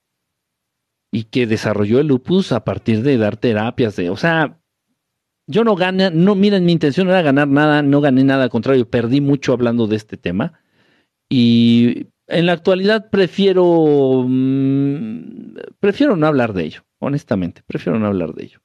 [1.10, 4.60] Y que desarrolló el lupus a partir de dar terapias de, o sea,
[5.48, 8.88] yo no gané, no, miren, mi intención era ganar nada, no gané nada, al contrario,
[8.88, 10.60] perdí mucho hablando de este tema.
[11.30, 18.34] Y en la actualidad prefiero, mm, prefiero no hablar de ello, honestamente, prefiero no hablar
[18.34, 18.60] de ello.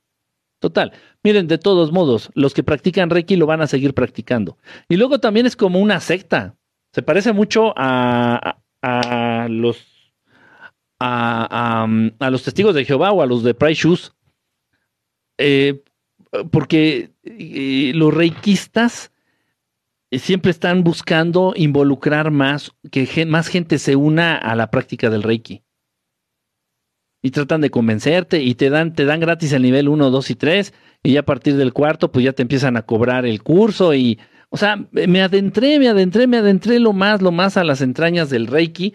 [0.59, 0.91] Total,
[1.23, 4.57] miren, de todos modos, los que practican Reiki lo van a seguir practicando.
[4.89, 6.55] Y luego también es como una secta.
[6.93, 10.13] Se parece mucho a, a, los
[10.99, 11.85] a,
[12.19, 14.13] a, los testigos de Jehová o a los de Price Shoes.
[15.37, 15.83] Eh,
[16.51, 19.11] porque eh, los reikistas
[20.11, 25.63] siempre están buscando involucrar más, que más gente se una a la práctica del reiki.
[27.21, 30.35] Y tratan de convencerte y te dan, te dan gratis el nivel 1, 2 y
[30.35, 33.93] 3 y ya a partir del cuarto pues ya te empiezan a cobrar el curso
[33.93, 34.19] y,
[34.49, 38.29] o sea, me adentré, me adentré, me adentré lo más, lo más a las entrañas
[38.29, 38.93] del reiki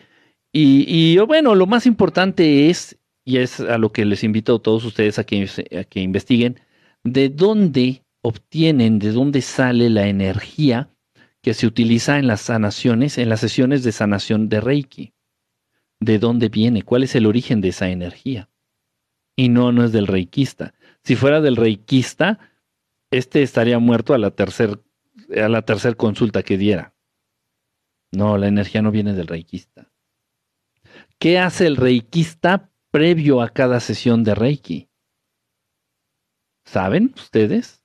[0.52, 4.62] y, y bueno, lo más importante es, y es a lo que les invito a
[4.62, 5.48] todos ustedes a que,
[5.78, 6.60] a que investiguen,
[7.04, 10.90] de dónde obtienen, de dónde sale la energía
[11.42, 15.14] que se utiliza en las sanaciones, en las sesiones de sanación de Reiki.
[16.00, 16.82] ¿De dónde viene?
[16.82, 18.48] ¿Cuál es el origen de esa energía?
[19.36, 20.74] Y no, no es del reikista.
[21.02, 22.38] Si fuera del reikista,
[23.10, 24.78] este estaría muerto a la tercera
[25.64, 26.94] tercer consulta que diera.
[28.12, 29.90] No, la energía no viene del reikista.
[31.18, 34.87] ¿Qué hace el reikista previo a cada sesión de Reiki?
[36.70, 37.82] ¿Saben ustedes?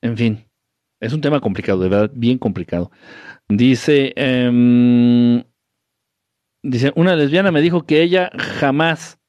[0.00, 0.44] En fin,
[0.98, 2.90] es un tema complicado, de verdad, bien complicado.
[3.48, 5.44] Dice, em,
[6.60, 9.20] dice, una lesbiana me dijo que ella jamás,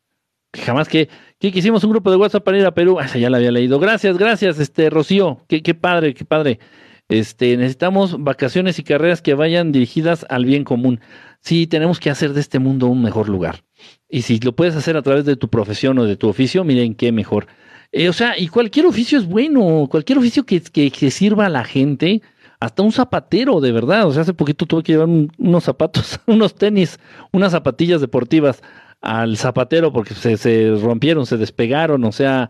[0.52, 1.10] jamás que,
[1.40, 2.98] que hicimos un grupo de WhatsApp para ir a Perú.
[3.00, 3.80] Ah, ya la había leído.
[3.80, 5.46] Gracias, gracias, este Rocío.
[5.48, 6.60] Qué, qué padre, qué padre.
[7.08, 11.02] Este, necesitamos vacaciones y carreras que vayan dirigidas al bien común.
[11.40, 13.64] Sí, tenemos que hacer de este mundo un mejor lugar.
[14.10, 16.96] Y si lo puedes hacer a través de tu profesión o de tu oficio, miren
[16.96, 17.48] qué mejor.
[17.92, 21.64] Eh, o sea, y cualquier oficio es bueno, cualquier oficio que, que, sirva a la
[21.64, 22.22] gente,
[22.60, 24.08] hasta un zapatero, de verdad.
[24.08, 27.00] O sea, hace poquito tuve que llevar unos zapatos, unos tenis,
[27.32, 28.62] unas zapatillas deportivas
[29.02, 32.04] al zapatero porque se, se rompieron, se despegaron.
[32.06, 32.50] O sea,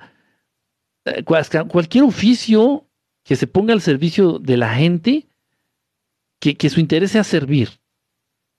[1.05, 2.85] eh, cualquier oficio
[3.23, 5.27] que se ponga al servicio de la gente,
[6.39, 7.69] que, que su interés sea servir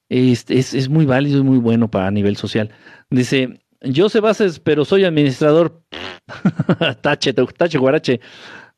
[0.09, 2.71] es, es, muy válido y muy bueno para nivel social.
[3.11, 5.83] Dice, yo sé bases, pero soy administrador.
[7.03, 8.21] tache, tache, guarache.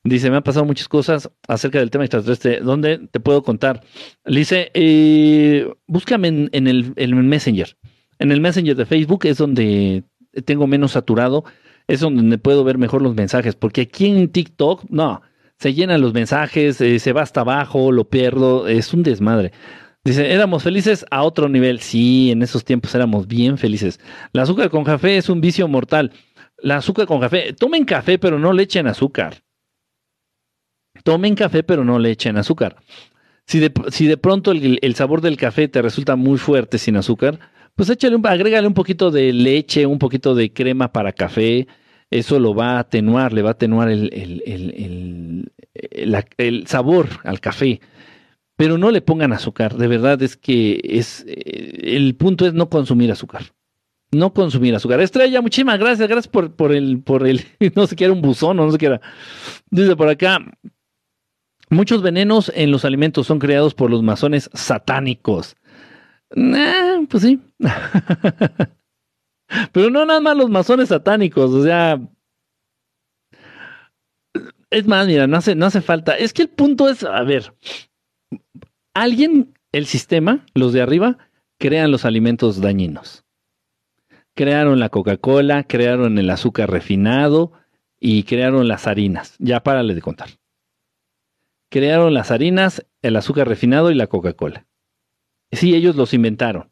[0.03, 2.61] Dice, me han pasado muchas cosas acerca del tema extraterrestre.
[2.61, 3.83] ¿Dónde te puedo contar?
[4.25, 7.77] dice, eh, búscame en, el, el, Messenger.
[8.19, 10.05] En el Messenger de Facebook es donde
[10.45, 11.45] tengo menos saturado.
[11.87, 13.57] Es donde puedo ver mejor los mensajes.
[13.57, 15.23] Porque aquí en TikTok, no,
[15.59, 18.69] se llenan los mensajes, eh, se va hasta abajo, lo pierdo.
[18.69, 19.53] Es un desmadre.
[20.03, 21.81] Dice, éramos felices a otro nivel.
[21.81, 24.01] Sí, en esos tiempos éramos bien felices.
[24.33, 26.13] La azúcar con café es un vicio mortal.
[26.59, 29.43] La azúcar con café, tomen café pero no le echen azúcar.
[31.05, 32.77] Tomen café pero no le echen azúcar.
[33.47, 37.39] Si de, si de pronto el, sabor del café te resulta muy fuerte sin azúcar,
[37.75, 41.67] pues échale un, agrégale un poquito de leche, un poquito de crema para café.
[42.11, 45.53] Eso lo va a atenuar, le va a atenuar el, el,
[46.39, 47.81] el sabor al café
[48.61, 49.79] pero no le pongan azúcar.
[49.79, 53.55] De verdad es que es eh, el punto es no consumir azúcar.
[54.13, 55.01] No consumir azúcar.
[55.01, 56.07] Estrella, muchísimas gracias.
[56.07, 57.43] Gracias por, por el, por el,
[57.75, 59.01] no sé qué era un buzón o no sé qué era.
[59.71, 60.41] Dice por acá,
[61.71, 65.57] muchos venenos en los alimentos son creados por los masones satánicos.
[66.29, 67.41] pues sí.
[69.73, 71.99] Pero no nada más los masones satánicos, o sea,
[74.69, 76.15] es más, mira, no hace, no hace falta.
[76.15, 77.55] Es que el punto es, a ver,
[78.95, 81.19] alguien, el sistema, los de arriba,
[81.59, 83.25] crean los alimentos dañinos.
[84.35, 87.53] Crearon la Coca-Cola, crearon el azúcar refinado
[87.99, 89.37] y crearon las harinas.
[89.39, 90.31] Ya párale de contar.
[91.71, 94.67] Crearon las harinas, el azúcar refinado y la Coca-Cola.
[95.53, 96.71] Sí, ellos los inventaron.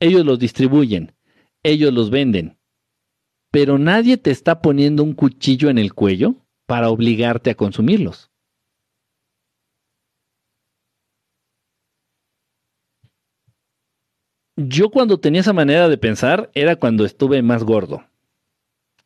[0.00, 1.14] Ellos los distribuyen.
[1.62, 2.58] Ellos los venden.
[3.54, 6.34] pero nadie te está poniendo un cuchillo en el cuello
[6.66, 8.32] para obligarte a consumirlos.
[14.56, 18.04] Yo cuando tenía esa manera de pensar era cuando estuve más gordo.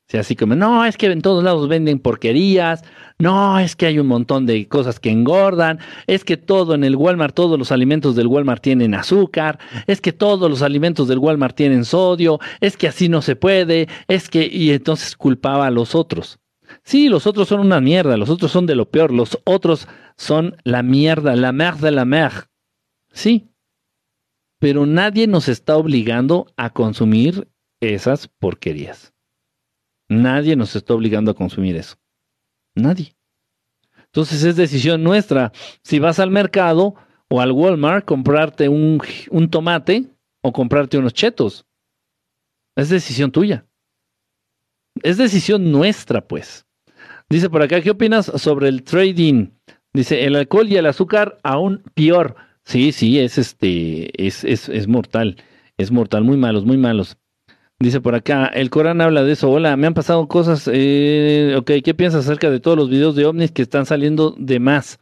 [0.09, 2.83] Sea, así como, no, es que en todos lados venden porquerías,
[3.19, 6.97] no, es que hay un montón de cosas que engordan, es que todo en el
[6.97, 11.55] Walmart, todos los alimentos del Walmart tienen azúcar, es que todos los alimentos del Walmart
[11.55, 15.95] tienen sodio, es que así no se puede, es que, y entonces culpaba a los
[15.95, 16.39] otros.
[16.85, 20.57] Sí, los otros son una mierda, los otros son de lo peor, los otros son
[20.65, 22.33] la mierda, la mer de la mer.
[23.13, 23.51] Sí,
[24.59, 27.49] pero nadie nos está obligando a consumir
[27.81, 29.15] esas porquerías.
[30.09, 31.97] Nadie nos está obligando a consumir eso.
[32.75, 33.15] Nadie.
[34.07, 35.53] Entonces es decisión nuestra.
[35.83, 36.95] Si vas al mercado
[37.29, 39.01] o al Walmart, comprarte un,
[39.51, 40.07] tomate
[40.43, 41.67] o comprarte unos chetos.
[42.75, 43.67] Es decisión tuya.
[45.03, 46.67] Es decisión nuestra, pues.
[47.29, 49.51] Dice por acá, ¿qué opinas sobre el trading?
[49.93, 52.37] Dice, el alcohol y el azúcar aún peor.
[52.69, 55.37] Sí, sí, es este, es, es, es mortal.
[55.79, 57.17] Es mortal, muy malos, muy malos.
[57.79, 59.51] Dice por acá, el Corán habla de eso.
[59.51, 60.69] Hola, me han pasado cosas.
[60.71, 64.61] Eh, ok, ¿qué piensas acerca de todos los videos de ovnis que están saliendo de
[64.61, 64.99] más?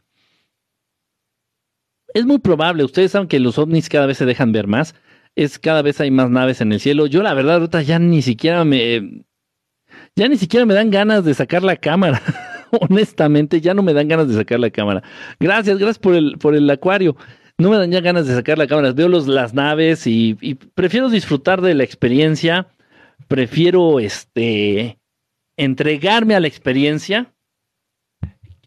[2.13, 4.95] Es muy probable, ustedes saben que los ovnis cada vez se dejan ver más.
[5.35, 7.05] Es cada vez hay más naves en el cielo.
[7.05, 9.25] Yo la verdad ahorita ya ni siquiera me
[10.15, 12.21] ya ni siquiera me dan ganas de sacar la cámara.
[12.89, 15.03] Honestamente, ya no me dan ganas de sacar la cámara.
[15.37, 17.17] Gracias, gracias por el por el acuario
[17.57, 18.91] no me dan ya ganas de sacar la cámara.
[18.93, 20.35] Veo los, las naves y,
[20.75, 22.67] prefiero disfrutar de la experiencia.
[23.27, 24.99] Prefiero este
[25.57, 27.33] entregarme a la experiencia.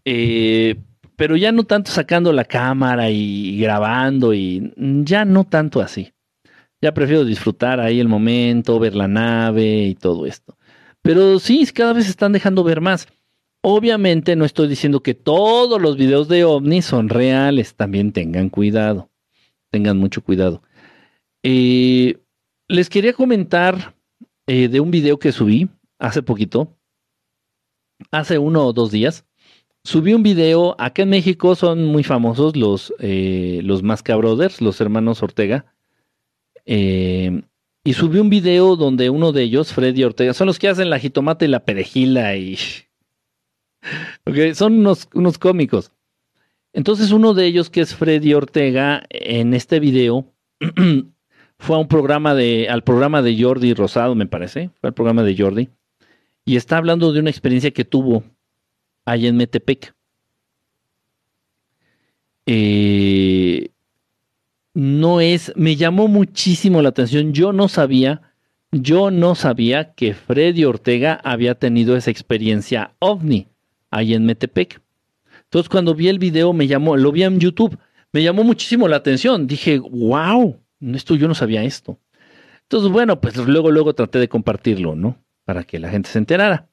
[0.05, 0.77] Eh,
[1.15, 6.13] pero ya no tanto sacando la cámara y grabando y ya no tanto así.
[6.81, 10.57] Ya prefiero disfrutar ahí el momento, ver la nave y todo esto.
[11.03, 13.07] Pero sí, cada vez están dejando ver más.
[13.63, 19.11] Obviamente no estoy diciendo que todos los videos de ovnis son reales, también tengan cuidado,
[19.71, 20.63] tengan mucho cuidado.
[21.43, 22.19] Eh,
[22.69, 23.95] les quería comentar
[24.47, 25.69] eh, de un video que subí
[25.99, 26.75] hace poquito,
[28.11, 29.27] hace uno o dos días.
[29.85, 34.81] Subí un video, acá en México son muy famosos los, eh, los Masca Brothers, los
[34.81, 35.67] hermanos Ortega.
[36.65, 40.99] y subí un video donde uno de ellos, Freddy Ortega, son los que hacen la
[40.99, 42.57] jitomate y la perejila y
[44.55, 45.93] son unos, unos cómicos.
[46.73, 50.33] Entonces uno de ellos, que es Freddy Ortega, en este video
[51.59, 55.23] fue a un programa de, al programa de Jordi Rosado, me parece, fue al programa
[55.23, 55.69] de Jordi,
[56.45, 58.23] y está hablando de una experiencia que tuvo
[59.05, 59.95] allá en Metepec.
[62.47, 63.71] Eh,
[64.75, 68.33] no es, me llamó muchísimo la atención, yo no sabía,
[68.71, 73.50] yo no sabía que Freddy Ortega había tenido esa experiencia ovni
[73.91, 74.81] ahí en Metepec.
[75.45, 77.79] Entonces cuando vi el video me llamó, lo vi en YouTube,
[78.13, 79.47] me llamó muchísimo la atención.
[79.47, 81.99] Dije, wow, esto yo no sabía esto.
[82.63, 85.19] Entonces, bueno, pues luego, luego traté de compartirlo, ¿no?
[85.45, 86.69] Para que la gente se enterara.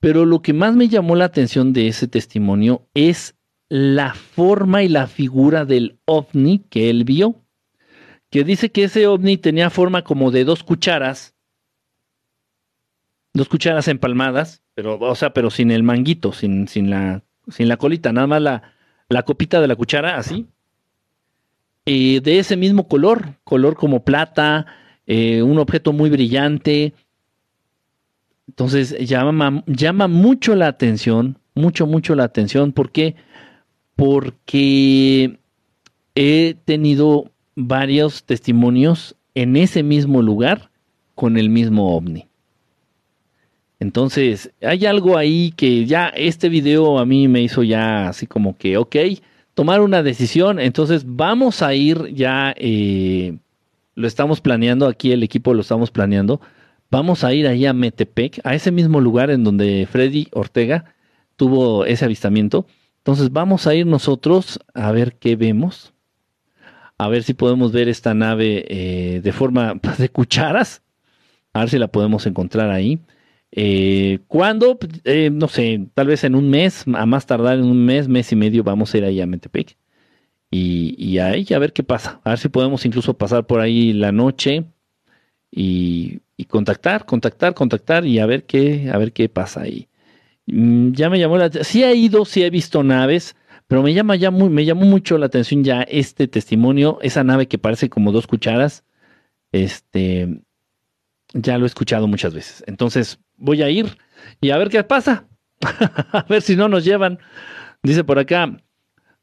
[0.00, 3.36] Pero lo que más me llamó la atención de ese testimonio es
[3.68, 7.42] la forma y la figura del ovni que él vio.
[8.30, 11.34] Que dice que ese ovni tenía forma como de dos cucharas,
[13.34, 17.78] dos cucharas empalmadas, pero, o sea, pero sin el manguito, sin, sin, la, sin la
[17.78, 18.62] colita, nada más la,
[19.08, 20.46] la copita de la cuchara, así.
[21.84, 24.66] Eh, de ese mismo color, color como plata,
[25.04, 26.94] eh, un objeto muy brillante.
[28.46, 32.70] Entonces llama, llama mucho la atención, mucho, mucho la atención.
[32.70, 33.16] ¿Por qué?
[33.96, 35.40] Porque
[36.14, 40.70] he tenido varios testimonios en ese mismo lugar
[41.16, 42.27] con el mismo ovni.
[43.80, 48.56] Entonces, hay algo ahí que ya este video a mí me hizo ya así como
[48.56, 48.96] que, ok,
[49.54, 50.58] tomar una decisión.
[50.58, 53.38] Entonces, vamos a ir ya, eh,
[53.94, 56.40] lo estamos planeando, aquí el equipo lo estamos planeando.
[56.90, 60.94] Vamos a ir ahí a Metepec, a ese mismo lugar en donde Freddy Ortega
[61.36, 62.66] tuvo ese avistamiento.
[62.98, 65.92] Entonces, vamos a ir nosotros a ver qué vemos.
[66.98, 70.82] A ver si podemos ver esta nave eh, de forma de cucharas.
[71.52, 72.98] A ver si la podemos encontrar ahí.
[73.52, 74.78] Eh, ¿Cuándo?
[75.04, 78.30] Eh, no sé, tal vez en un mes, a más tardar en un mes, mes
[78.32, 79.76] y medio, vamos a ir ahí a Metepec.
[80.50, 82.20] Y, y ahí a ver qué pasa.
[82.24, 84.64] A ver si podemos incluso pasar por ahí la noche
[85.50, 89.88] y, contactar, contactar, contactar y a ver qué, a ver qué pasa ahí.
[90.46, 93.36] Mm, ya me llamó la sí he ido, sí he visto naves,
[93.66, 97.48] pero me llama ya muy, me llamó mucho la atención ya este testimonio, esa nave
[97.48, 98.84] que parece como dos cucharas.
[99.52, 100.42] Este,
[101.34, 102.64] ya lo he escuchado muchas veces.
[102.66, 103.96] Entonces, voy a ir
[104.40, 105.24] y a ver qué pasa.
[106.12, 107.18] a ver si no nos llevan.
[107.82, 108.56] Dice por acá,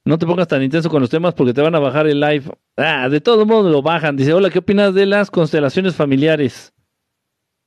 [0.06, 2.46] no te pongas tan intenso con los temas porque te van a bajar el live.
[2.78, 4.16] Ah, de todo modo lo bajan.
[4.16, 6.74] Dice, hola, ¿qué opinas de las constelaciones familiares?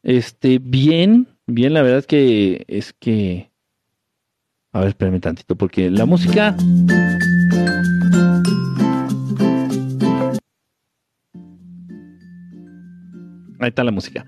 [0.03, 3.51] Este, bien, bien, la verdad es que es que...
[4.73, 6.57] A ver, espérame tantito, porque la música...
[13.61, 14.25] Ahí está la música.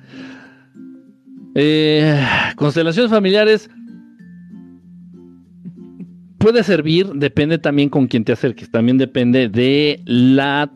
[1.55, 2.25] Eh,
[2.57, 3.69] constelaciones familiares
[6.39, 10.73] puede servir, depende también con quién te acerques, también depende de la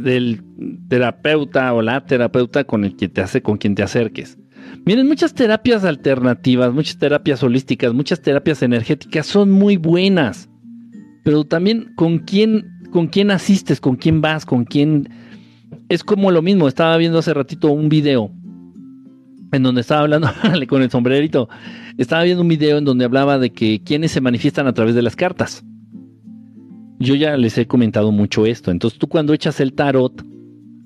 [0.00, 0.42] del
[0.88, 4.38] terapeuta o la terapeuta con el que te hace, con quien te acerques.
[4.84, 10.48] Miren, muchas terapias alternativas, muchas terapias holísticas, muchas terapias energéticas son muy buenas.
[11.24, 15.08] Pero también con quién, con quién asistes, con quién vas, con quién.
[15.88, 16.68] Es como lo mismo.
[16.68, 18.32] Estaba viendo hace ratito un video
[19.52, 20.28] en donde estaba hablando
[20.68, 21.48] con el sombrerito.
[21.98, 25.02] Estaba viendo un video en donde hablaba de que quienes se manifiestan a través de
[25.02, 25.64] las cartas.
[26.98, 28.70] Yo ya les he comentado mucho esto.
[28.70, 30.22] Entonces tú cuando echas el tarot,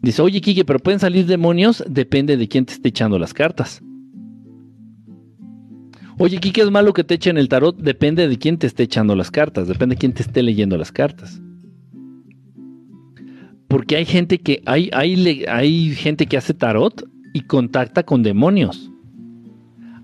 [0.01, 3.83] dices, oye Kike, pero pueden salir demonios, depende de quién te esté echando las cartas.
[6.17, 9.17] Oye, Kike, es malo que te echen el tarot, depende de quién te esté echando
[9.17, 11.43] las cartas, depende de quién te esté leyendo las cartas.
[13.67, 17.05] Porque hay gente que hay, hay, hay gente que hace tarot
[17.35, 18.91] y contacta con demonios.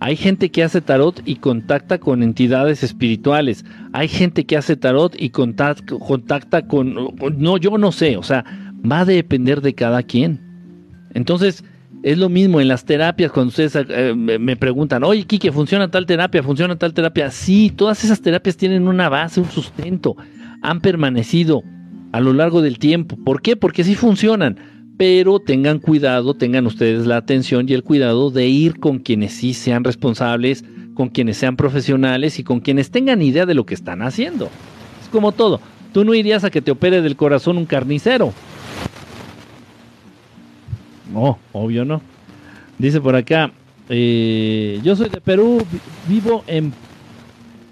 [0.00, 3.64] Hay gente que hace tarot y contacta con entidades espirituales.
[3.92, 6.94] Hay gente que hace tarot y contacta, con...
[7.36, 8.44] No, yo no sé, o sea,
[8.90, 10.40] va a depender de cada quien.
[11.12, 11.64] Entonces,
[12.02, 16.06] es lo mismo en las terapias, cuando ustedes eh, me preguntan, oye, Kike, ¿funciona tal
[16.06, 16.42] terapia?
[16.42, 17.30] ¿Funciona tal terapia?
[17.30, 20.16] Sí, todas esas terapias tienen una base, un sustento.
[20.62, 21.62] Han permanecido
[22.12, 23.18] a lo largo del tiempo.
[23.22, 23.54] ¿Por qué?
[23.54, 24.58] Porque sí funcionan
[25.00, 29.54] pero tengan cuidado, tengan ustedes la atención y el cuidado de ir con quienes sí
[29.54, 34.02] sean responsables, con quienes sean profesionales y con quienes tengan idea de lo que están
[34.02, 34.50] haciendo.
[35.02, 35.58] Es como todo,
[35.94, 38.34] tú no irías a que te opere del corazón un carnicero.
[41.10, 42.02] No, obvio no.
[42.76, 43.52] Dice por acá,
[43.88, 45.64] eh, yo soy de Perú,
[46.10, 46.74] vivo en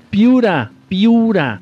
[0.09, 1.61] Piura, Piura.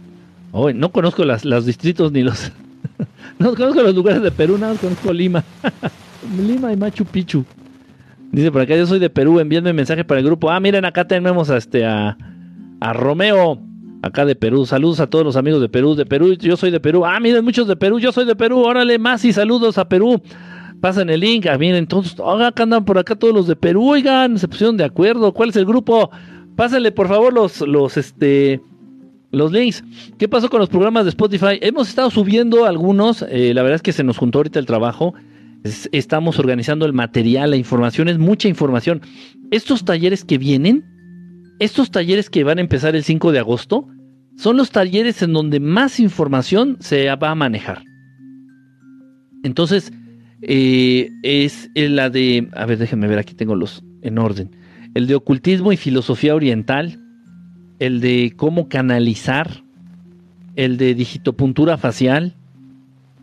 [0.53, 2.53] no conozco las, los distritos ni los,
[3.39, 5.45] no conozco los lugares de Perú, nada más conozco Lima.
[6.47, 7.45] Lima y Machu Picchu.
[8.33, 10.51] Dice por acá, yo soy de Perú, un mensaje para el grupo.
[10.51, 12.17] Ah, miren, acá tenemos a este a,
[12.93, 13.61] Romeo,
[14.03, 14.67] acá de Perú.
[14.67, 17.05] Saludos a todos los amigos de Perú, de Perú, yo soy de Perú.
[17.07, 18.61] Ah, miren, muchos de Perú, yo soy de Perú.
[18.61, 20.21] Órale, más y saludos a Perú.
[20.81, 24.39] Pasen el link, ah, miren, entonces, acá andan por acá todos los de Perú, oigan,
[24.39, 25.33] se pusieron de acuerdo.
[25.33, 26.11] ¿Cuál es el grupo?
[26.57, 28.61] Pásenle, por favor, los, los, este,
[29.37, 29.85] los links.
[30.19, 31.59] ¿Qué pasó con los programas de Spotify?
[31.61, 33.25] Hemos estado subiendo algunos.
[33.29, 35.15] Eh, la verdad es que se nos juntó ahorita el trabajo.
[35.93, 39.03] estamos organizando el material, la información, es mucha información.
[39.51, 40.85] Estos talleres que vienen,
[41.59, 43.87] estos talleres que van a empezar el 5 de agosto,
[44.37, 47.83] son los talleres en donde más información se va a manejar.
[49.43, 49.93] Entonces,
[50.43, 54.51] eh, es la de, a ver, déjenme ver, aquí tengo los en orden.
[54.95, 56.99] El de ocultismo y filosofía oriental,
[57.79, 59.63] el de cómo canalizar,
[60.55, 62.35] el de digitopuntura facial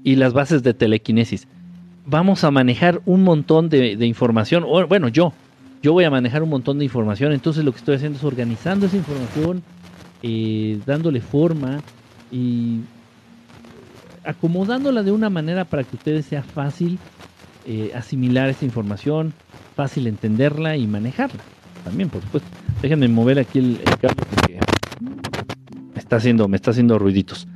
[0.03, 1.47] y las bases de telequinesis.
[2.05, 5.33] Vamos a manejar un montón de, información, bueno, yo,
[5.81, 8.85] yo voy a manejar un montón de información, entonces lo que estoy haciendo es organizando
[8.85, 9.63] esa información,
[10.21, 11.81] eh, dándole forma
[12.31, 12.81] y
[14.25, 16.99] acomodándola de una manera para que ustedes sea fácil
[17.65, 19.33] eh, asimilar esa información,
[19.75, 21.41] fácil entenderla y manejarla.
[21.83, 22.49] También, por supuesto.
[22.81, 24.59] Déjenme mover aquí el, cable porque
[25.93, 27.47] me está haciendo, me está haciendo ruiditos.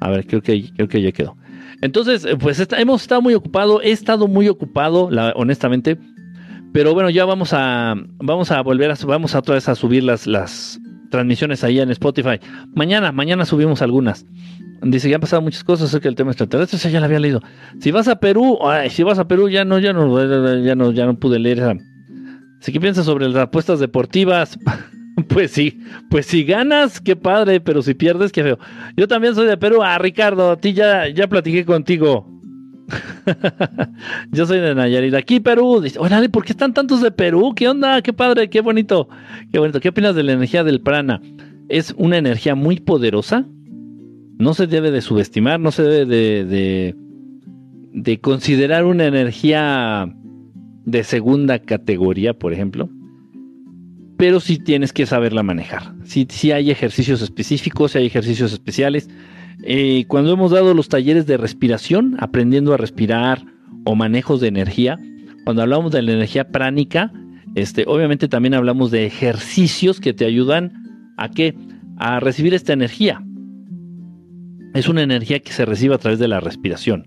[0.00, 1.36] A ver, creo que, creo que ya quedó.
[1.80, 5.98] Entonces, eh, pues hemos estado muy ocupado, he estado muy ocupado, honestamente.
[6.72, 10.02] Pero bueno, ya vamos a, vamos a volver a, vamos a otra vez a subir
[10.02, 12.40] las, las transmisiones ahí en Spotify.
[12.74, 14.26] Mañana, mañana subimos algunas.
[14.82, 17.40] Dice, ya han pasado muchas cosas acerca del tema extraterrestre, sea, ya la había leído.
[17.80, 18.58] Si vas a Perú,
[18.90, 21.74] si vas a Perú, ya no, ya no, ya no, ya no pude leer esa,
[22.72, 24.58] ¿qué piensas sobre las apuestas deportivas?
[25.28, 28.58] pues sí, pues si ganas, qué padre, pero si pierdes, qué feo.
[28.96, 29.82] Yo también soy de Perú.
[29.82, 32.30] Ah, Ricardo, a ti ya, ya platiqué contigo.
[34.32, 35.14] Yo soy de Nayarit.
[35.14, 35.80] Aquí Perú.
[35.80, 37.54] Dice, órale, ¿por qué están tantos de Perú?
[37.54, 38.02] ¿Qué onda?
[38.02, 39.08] Qué padre, qué bonito.
[39.52, 39.80] Qué bonito.
[39.80, 41.20] ¿Qué opinas de la energía del prana?
[41.68, 43.46] Es una energía muy poderosa.
[44.38, 46.94] No se debe de subestimar, no se debe de, de,
[47.92, 50.12] de considerar una energía
[50.84, 52.88] de segunda categoría, por ejemplo,
[54.16, 55.94] pero sí tienes que saberla manejar.
[56.04, 59.08] Si sí, hay ejercicios específicos, si hay ejercicios especiales.
[59.62, 63.44] Eh, cuando hemos dado los talleres de respiración, aprendiendo a respirar
[63.84, 64.98] o manejos de energía,
[65.44, 67.12] cuando hablamos de la energía pránica,
[67.54, 71.54] Este, obviamente también hablamos de ejercicios que te ayudan a que
[71.98, 73.22] a recibir esta energía.
[74.74, 77.06] Es una energía que se recibe a través de la respiración.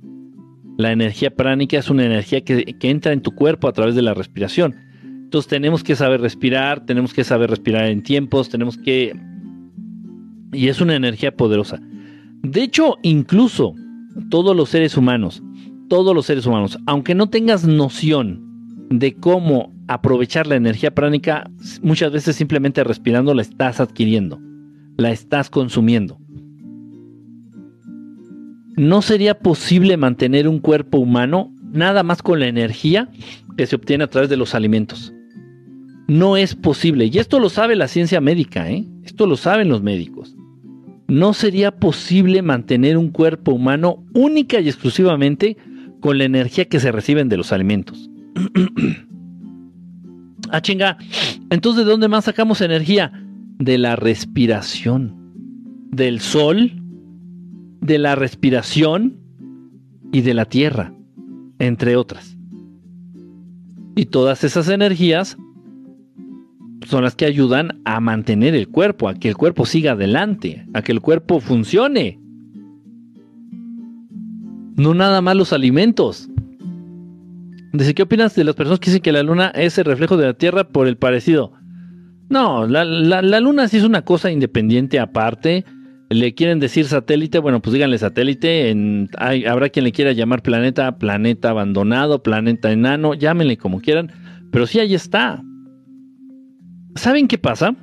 [0.77, 4.03] La energía pránica es una energía que, que entra en tu cuerpo a través de
[4.03, 4.75] la respiración.
[5.03, 9.13] Entonces tenemos que saber respirar, tenemos que saber respirar en tiempos, tenemos que...
[10.53, 11.79] Y es una energía poderosa.
[12.43, 13.73] De hecho, incluso
[14.29, 15.43] todos los seres humanos,
[15.89, 21.49] todos los seres humanos, aunque no tengas noción de cómo aprovechar la energía pránica,
[21.81, 24.39] muchas veces simplemente respirando la estás adquiriendo,
[24.97, 26.19] la estás consumiendo.
[28.77, 33.09] No sería posible mantener un cuerpo humano nada más con la energía
[33.57, 35.11] que se obtiene a través de los alimentos.
[36.07, 37.09] No es posible.
[37.11, 38.85] Y esto lo sabe la ciencia médica, ¿eh?
[39.03, 40.35] Esto lo saben los médicos.
[41.07, 45.57] No sería posible mantener un cuerpo humano única y exclusivamente
[45.99, 48.11] con la energía que se reciben de los alimentos.
[50.51, 50.99] ah, chinga.
[51.49, 53.11] Entonces, ¿de dónde más sacamos energía?
[53.57, 55.15] De la respiración.
[55.91, 56.73] Del sol,
[57.81, 59.17] de la respiración
[60.11, 60.93] y de la tierra,
[61.59, 62.37] entre otras.
[63.95, 65.37] Y todas esas energías
[66.87, 70.81] son las que ayudan a mantener el cuerpo, a que el cuerpo siga adelante, a
[70.81, 72.19] que el cuerpo funcione.
[74.75, 76.29] No nada más los alimentos.
[77.73, 80.27] Dice, ¿qué opinas de las personas que dicen que la luna es el reflejo de
[80.27, 81.53] la Tierra por el parecido?
[82.29, 82.83] No, la,
[83.39, 85.65] luna sí es una cosa independiente aparte.
[86.09, 88.69] Le quieren decir satélite, bueno, pues díganle satélite.
[88.69, 94.11] En, habrá quien le quiera llamar planeta, planeta abandonado, planeta enano, llámenle como quieran.
[94.51, 95.43] Pero sí ahí está.
[96.95, 97.75] ¿Saben qué pasa?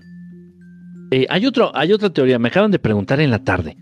[1.11, 3.77] Eh, hay, otro, hay otra teoría, me acaban de preguntar en la tarde.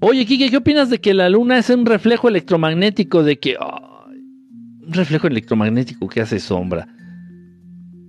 [0.00, 3.22] Oye, Kike, ¿qué opinas de que la luna es un reflejo electromagnético?
[3.22, 3.56] De que.
[3.58, 6.86] un reflejo electromagnético que hace sombra.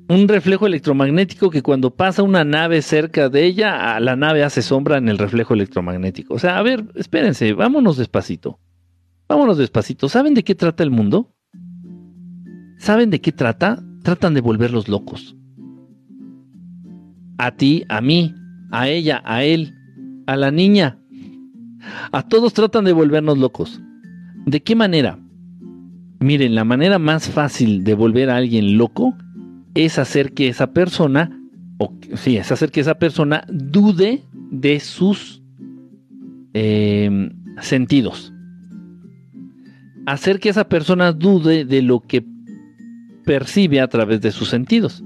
[0.09, 4.97] Un reflejo electromagnético que cuando pasa una nave cerca de ella, la nave hace sombra
[4.97, 6.33] en el reflejo electromagnético.
[6.35, 8.59] O sea, a ver, espérense, vámonos despacito.
[9.27, 10.07] Vámonos despacito.
[10.07, 11.33] ¿Saben de qué trata el mundo?
[12.77, 13.83] ¿Saben de qué trata?
[14.03, 15.37] Tratan de volverlos locos
[17.37, 18.33] a ti, a mí,
[18.71, 19.75] a ella, a él,
[20.25, 20.99] a la niña.
[22.11, 23.81] A todos tratan de volvernos locos.
[24.45, 25.19] ¿De qué manera?
[26.19, 29.15] Miren, la manera más fácil de volver a alguien loco
[29.85, 31.39] es hacer que esa persona,
[31.77, 35.43] o sí, es hacer que esa persona dude de sus
[36.53, 37.29] em,
[37.61, 38.33] sentidos.
[40.07, 42.25] Hacer que esa persona dude de lo que
[43.23, 45.03] percibe a través de sus sentidos.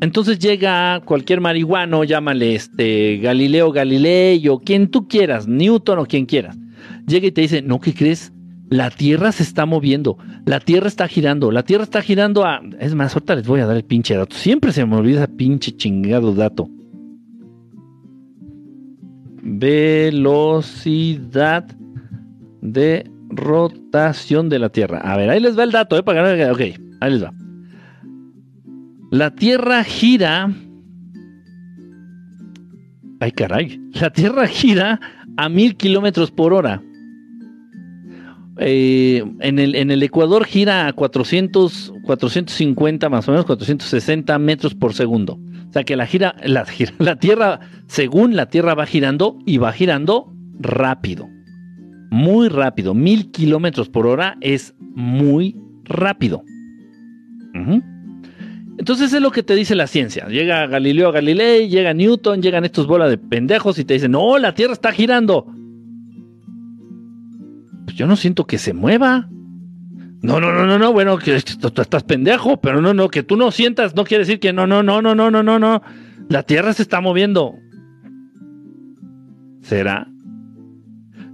[0.00, 6.26] Entonces llega cualquier marihuano, llámale este Galileo Galilei o quien tú quieras, Newton o quien
[6.26, 6.58] quieras.
[7.06, 8.32] Llega y te dice, no, ¿qué crees?
[8.68, 12.60] La Tierra se está moviendo, la Tierra está girando, la Tierra está girando a...
[12.80, 14.34] Es más, ahorita les voy a dar el pinche dato.
[14.34, 16.68] Siempre se me olvida ese pinche chingado dato.
[19.42, 20.96] Velocidad
[22.60, 24.98] de rotación de la Tierra.
[24.98, 26.02] A ver, ahí les va el dato, ¿eh?
[26.02, 26.52] Para.
[26.52, 26.60] Ok,
[27.00, 27.32] ahí les va.
[29.12, 30.52] La Tierra gira.
[33.20, 33.80] Ay, caray.
[33.92, 35.00] La Tierra gira
[35.36, 36.82] a mil kilómetros por hora.
[38.58, 45.38] Eh, en, el, Ecuador gira a 400, 450 más o menos, 460 metros por segundo.
[45.68, 46.34] O sea que la gira,
[46.98, 51.28] la Tierra, según la Tierra va girando y va girando rápido.
[52.10, 52.94] Muy rápido.
[52.94, 56.42] Mil kilómetros por hora es muy rápido.
[58.78, 60.26] Entonces es lo que te dice la ciencia.
[60.28, 64.54] Llega Galileo Galilei, llega Newton, llegan estos bolas de pendejos y te dicen, no, la
[64.54, 65.46] Tierra está girando.
[67.96, 69.26] Pues yo no siento que se mueva.
[70.20, 73.38] No, no, no, no, no, bueno, que tú estás pendejo, pero no, no, que tú
[73.38, 75.80] no sientas, no quiere decir que no, no, no, no, no, no, no, no.
[76.28, 77.54] La Tierra se está moviendo.
[79.62, 80.08] ¿Será?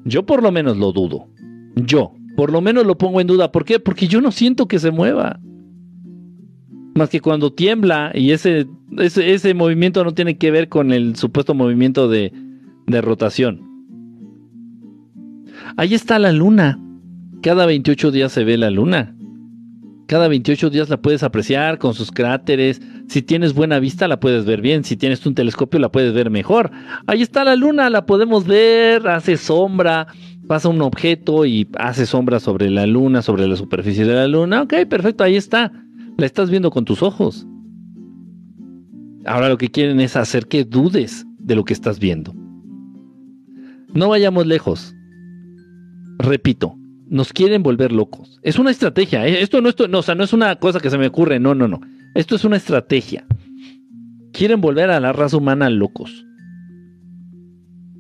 [0.05, 1.27] Yo por lo menos lo dudo.
[1.75, 3.51] Yo, por lo menos lo pongo en duda.
[3.51, 3.81] ¿Por qué?
[3.81, 5.41] Porque yo no siento que se mueva.
[6.95, 11.55] Más que cuando tiembla y ese, ese, movimiento no tiene que ver con el supuesto
[11.55, 12.33] movimiento de,
[12.87, 13.72] de rotación.
[15.77, 16.79] Ahí está la luna.
[17.43, 19.15] Cada 28 días se ve la luna.
[20.07, 22.83] Cada 28 días la puedes apreciar con sus cráteres.
[23.09, 24.85] Si tienes buena vista la puedes ver bien.
[24.85, 26.71] Si tienes un telescopio la puedes ver mejor.
[27.07, 29.09] Ahí está la luna, la podemos ver.
[29.09, 30.07] Hace sombra.
[30.47, 34.63] Pasa un objeto y hace sombra sobre la luna, sobre la superficie de la luna.
[34.63, 35.73] Ok, perfecto, ahí está.
[36.19, 37.47] La estás viendo con tus ojos.
[39.25, 42.35] Ahora lo que quieren es hacer que dudes de lo que estás viendo.
[43.95, 44.95] No vayamos lejos.
[46.23, 46.77] Repito,
[47.09, 48.39] nos quieren volver locos.
[48.43, 49.27] Es una estrategia.
[49.27, 49.43] ¿eh?
[49.43, 51.41] Esto no, no es una cosa que se me ocurre.
[51.41, 51.81] No, no, no.
[52.15, 53.27] Esto es una estrategia.
[54.33, 56.25] Quieren volver a la raza humana locos.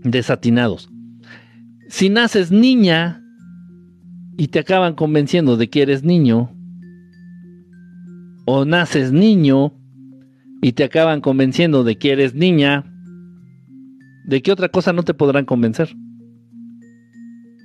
[0.04, 0.88] Desatinados.
[1.88, 3.22] Si naces niña
[4.38, 6.50] y te acaban convenciendo de que eres niño,
[8.44, 9.72] o naces niño
[10.60, 12.84] y te acaban convenciendo de que eres niña,
[14.26, 15.94] ¿de qué otra cosa no te podrán convencer?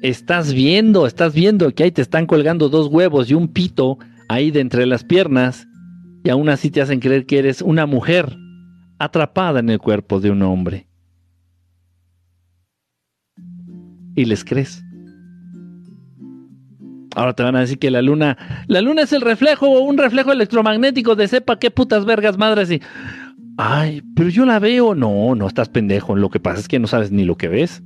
[0.01, 3.97] Estás viendo, estás viendo que ahí te están colgando dos huevos y un pito
[4.29, 5.67] ahí de entre las piernas
[6.23, 8.35] y aún así te hacen creer que eres una mujer
[8.99, 10.87] atrapada en el cuerpo de un hombre.
[14.15, 14.83] Y les crees.
[17.15, 18.37] Ahora te van a decir que la luna,
[18.67, 22.69] la luna es el reflejo o un reflejo electromagnético de sepa qué putas vergas madres
[22.69, 22.81] y
[23.57, 26.85] ay, pero yo la veo, no, no estás pendejo, lo que pasa es que no
[26.85, 27.81] sabes ni lo que ves.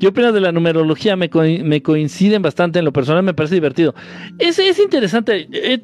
[0.00, 1.16] ¿Qué opinas de la numerología?
[1.16, 3.94] Me, coinciden bastante en lo personal, me parece divertido.
[4.38, 5.48] Es, es interesante.
[5.52, 5.80] He,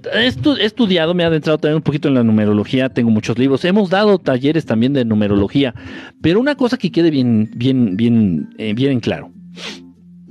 [0.61, 3.65] estudiado, me he adentrado también un poquito en la numerología, tengo muchos libros.
[3.65, 5.75] Hemos dado talleres también de numerología.
[6.21, 9.33] Pero una cosa que quede bien, bien, bien, eh, bien en claro.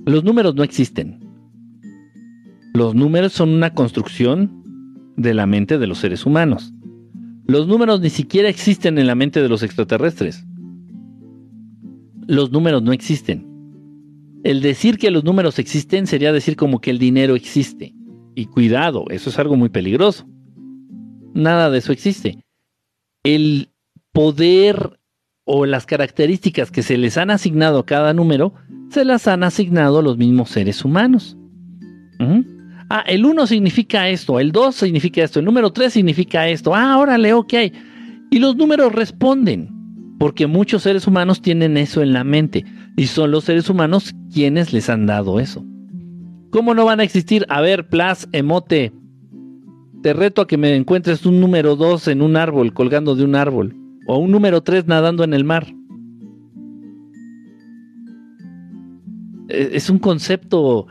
[0.06, 1.20] Los números no existen.
[2.74, 4.64] Los números son una construcción
[5.16, 6.74] de la mente de los seres humanos.
[7.48, 10.46] Los números ni siquiera existen en la mente de los extraterrestres
[12.30, 13.48] los números no existen.
[14.44, 17.96] El decir que los números existen sería decir como que el dinero existe.
[18.36, 20.28] Y cuidado, eso es algo muy peligroso.
[21.34, 22.46] Nada de eso existe.
[23.24, 23.70] El
[24.14, 25.00] poder
[25.44, 28.54] o las características que se les han asignado a cada número,
[28.92, 31.36] se las han asignado los mismos seres humanos.
[32.92, 36.76] Ah, el 1 significa esto, el 2 significa esto, el número 3 significa esto.
[36.76, 37.54] Ah, órale, ok.
[38.30, 39.79] Y los números responden
[40.20, 42.66] porque muchos seres humanos tienen eso en la mente
[42.96, 45.66] y son los seres humanos quienes les han dado eso.
[46.52, 47.46] ¿Cómo no van a existir?
[47.50, 48.92] A ver, Plas, emote.
[50.04, 53.36] Te reto a que me encuentres un número 2 en un árbol, colgando de un
[53.36, 53.76] árbol,
[54.08, 55.68] o un número 3 nadando en el mar.
[59.48, 60.88] E, es un concepto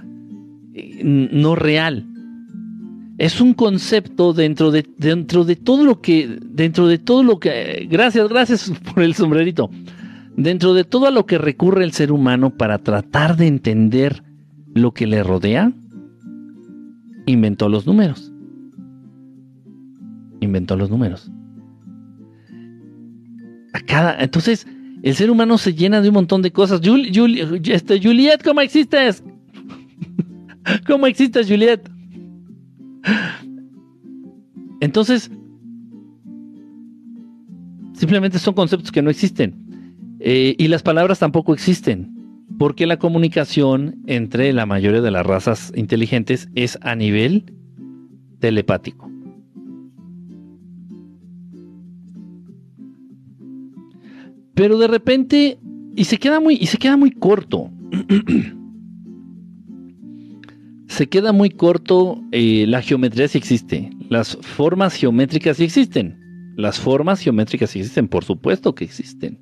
[0.75, 2.07] eh, no real
[3.19, 7.89] es un concepto dentro de, dentro de todo lo que, dentro de todo lo que,
[7.91, 9.71] gracias, gracias por el sombrerito,
[10.37, 14.23] dentro de todo a lo que recurre el ser humano para tratar de entender
[14.73, 15.73] lo que le rodea,
[17.27, 18.33] inventó los números.
[20.41, 21.29] Inventó los números.
[23.73, 24.65] A cada, entonces,
[25.03, 26.81] el ser humano se llena de un montón de cosas.
[26.85, 29.25] Juliet, ¿cómo existes?
[30.87, 31.98] ¿Cómo existes, Juliet?
[34.81, 35.31] Entonces,
[37.93, 39.95] simplemente son conceptos que no existen.
[40.21, 42.15] Eh, y las palabras tampoco existen.
[42.59, 47.53] Porque la comunicación entre la mayoría de las razas inteligentes es a nivel
[48.41, 49.09] telepático.
[54.55, 55.59] Pero de repente,
[55.95, 57.71] y se queda muy, y se queda muy corto.
[60.89, 63.91] se queda muy corto eh, la geometría si existe.
[64.09, 66.19] Las formas geométricas sí existen.
[66.57, 69.39] Las formas geométricas sí existen, por supuesto que existen.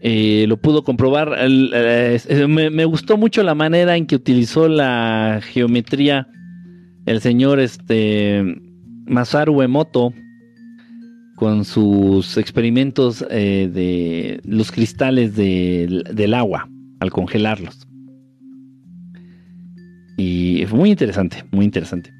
[0.00, 1.34] Eh, lo pudo comprobar.
[1.38, 2.18] Eh,
[2.48, 6.28] me, gustó mucho la manera en que utilizó la geometría
[7.06, 8.42] el señor este,
[9.06, 10.14] Masaru Emoto
[11.36, 16.68] con sus experimentos de los cristales del agua
[17.00, 17.83] al congelarlos.
[20.16, 22.12] Y fue muy interesante, muy interesante.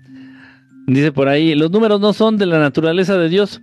[0.87, 3.61] Dice por ahí, los números no son de la naturaleza de Dios.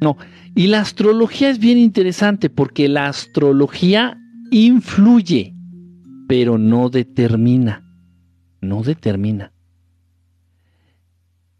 [0.00, 0.16] No.
[0.54, 4.18] Y la astrología es bien interesante porque la astrología
[4.50, 5.54] influye,
[6.26, 7.84] pero no determina.
[8.60, 9.52] No determina.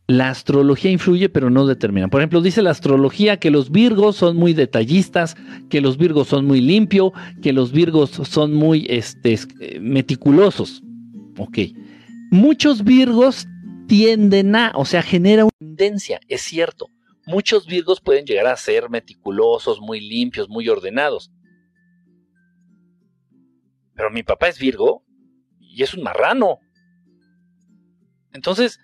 [0.07, 2.09] La astrología influye, pero no determina.
[2.09, 5.36] Por ejemplo, dice la astrología que los virgos son muy detallistas,
[5.68, 9.38] que los virgos son muy limpios, que los virgos son muy este,
[9.80, 10.82] meticulosos.
[11.36, 11.59] Ok.
[12.31, 13.47] Muchos virgos
[13.87, 16.89] tienden a, o sea, genera una tendencia, es cierto.
[17.26, 21.31] Muchos virgos pueden llegar a ser meticulosos, muy limpios, muy ordenados.
[23.95, 25.05] Pero mi papá es virgo
[25.59, 26.59] y es un marrano.
[28.33, 28.79] Entonces,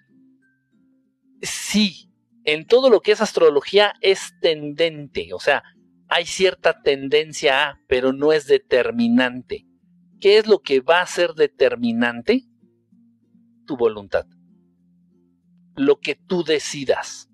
[1.42, 2.10] sí,
[2.44, 5.62] en todo lo que es astrología es tendente, o sea,
[6.08, 9.66] hay cierta tendencia a, pero no es determinante.
[10.20, 12.44] ¿Qué es lo que va a ser determinante?
[13.64, 14.26] Tu voluntad.
[15.76, 17.28] Lo que tú decidas.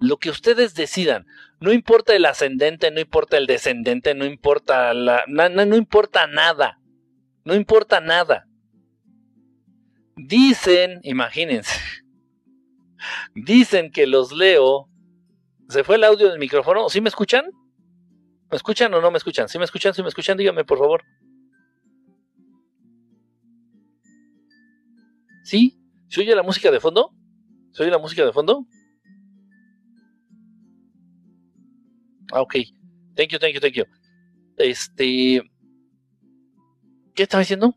[0.00, 1.26] Lo que ustedes decidan.
[1.60, 6.78] No importa el ascendente, no importa el descendente, no importa la, no importa nada.
[7.44, 8.46] No importa nada.
[10.16, 11.78] Dicen, imagínense,
[13.34, 14.88] dicen que los leo.
[15.68, 16.88] ¿Se fue el audio del micrófono?
[16.88, 17.44] ¿Sí me escuchan?
[18.50, 19.48] ¿Me escuchan o no me escuchan?
[19.48, 19.94] ¿Sí me escuchan?
[19.94, 20.36] ¿Sí me escuchan?
[20.36, 21.02] Díganme, por favor.
[25.46, 25.78] ¿Sí?
[26.08, 27.14] ¿Se oye la música de fondo?
[27.70, 28.66] ¿Se oye la música de fondo?
[32.32, 32.56] Ah, ok.
[33.14, 33.84] Thank you, thank you, thank you.
[34.56, 35.48] Este.
[37.14, 37.76] ¿Qué estaba diciendo?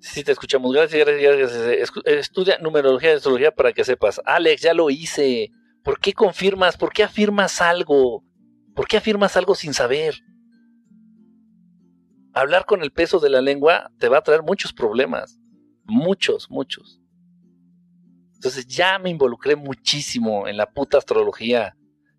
[0.00, 0.72] Sí, te escuchamos.
[0.72, 2.04] Gracias, gracias, gracias.
[2.04, 4.20] Estudia numerología y astrología para que sepas.
[4.24, 5.52] Alex, ya lo hice.
[5.84, 6.76] ¿Por qué confirmas?
[6.76, 8.24] ¿Por qué afirmas algo?
[8.74, 10.16] ¿Por qué afirmas algo sin saber?
[12.34, 15.38] Hablar con el peso de la lengua te va a traer muchos problemas.
[15.84, 17.00] Muchos, muchos.
[18.34, 21.76] Entonces ya me involucré muchísimo en la puta astrología.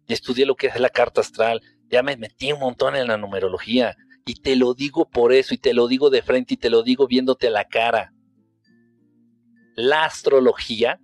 [0.08, 1.62] Y estudié lo que es la carta astral.
[1.90, 3.96] Ya me metí un montón en la numerología.
[4.26, 6.82] Y te lo digo por eso, y te lo digo de frente, y te lo
[6.82, 8.14] digo viéndote a la cara.
[9.76, 11.02] La astrología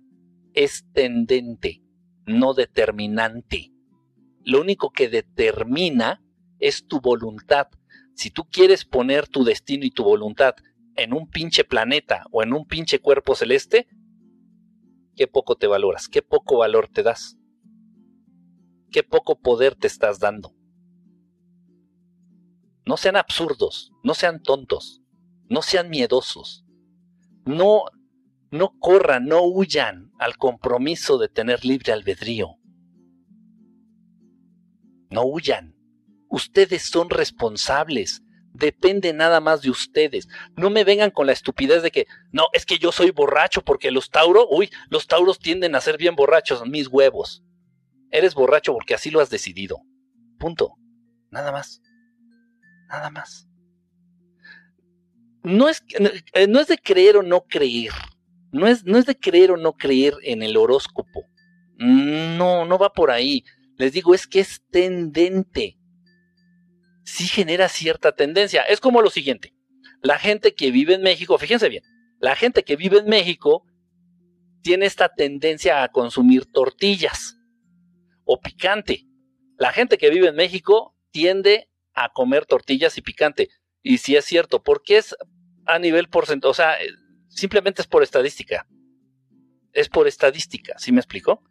[0.54, 1.82] es tendente,
[2.24, 3.72] no determinante.
[4.44, 6.22] Lo único que determina
[6.60, 7.68] es tu voluntad.
[8.14, 10.54] Si tú quieres poner tu destino y tu voluntad
[11.02, 13.88] en un pinche planeta o en un pinche cuerpo celeste,
[15.16, 17.38] qué poco te valoras, qué poco valor te das,
[18.90, 20.54] qué poco poder te estás dando.
[22.84, 25.02] No sean absurdos, no sean tontos,
[25.48, 26.66] no sean miedosos,
[27.46, 27.84] no,
[28.50, 32.56] no corran, no huyan al compromiso de tener libre albedrío.
[35.10, 35.76] No huyan.
[36.28, 38.22] Ustedes son responsables
[38.52, 40.28] depende nada más de ustedes.
[40.56, 43.90] No me vengan con la estupidez de que, no, es que yo soy borracho porque
[43.90, 47.44] los tauros, uy, los tauros tienden a ser bien borrachos, mis huevos.
[48.10, 49.82] Eres borracho porque así lo has decidido.
[50.38, 50.74] Punto.
[51.30, 51.80] Nada más.
[52.88, 53.46] Nada más.
[55.42, 55.82] No es,
[56.34, 57.92] eh, no es de creer o no creer.
[58.52, 61.24] No es, no es de creer o no creer en el horóscopo.
[61.76, 63.44] No, no va por ahí.
[63.76, 65.79] Les digo, es que es tendente
[67.10, 68.62] sí genera cierta tendencia.
[68.62, 69.52] Es como lo siguiente,
[70.02, 71.82] la gente que vive en México, fíjense bien,
[72.20, 73.66] la gente que vive en México
[74.62, 77.36] tiene esta tendencia a consumir tortillas
[78.24, 79.06] o picante.
[79.58, 83.48] La gente que vive en México tiende a comer tortillas y picante.
[83.82, 85.16] Y si es cierto, porque es
[85.66, 86.76] a nivel porcentaje, o sea,
[87.28, 88.66] simplemente es por estadística.
[89.72, 91.42] Es por estadística, ¿sí me explico?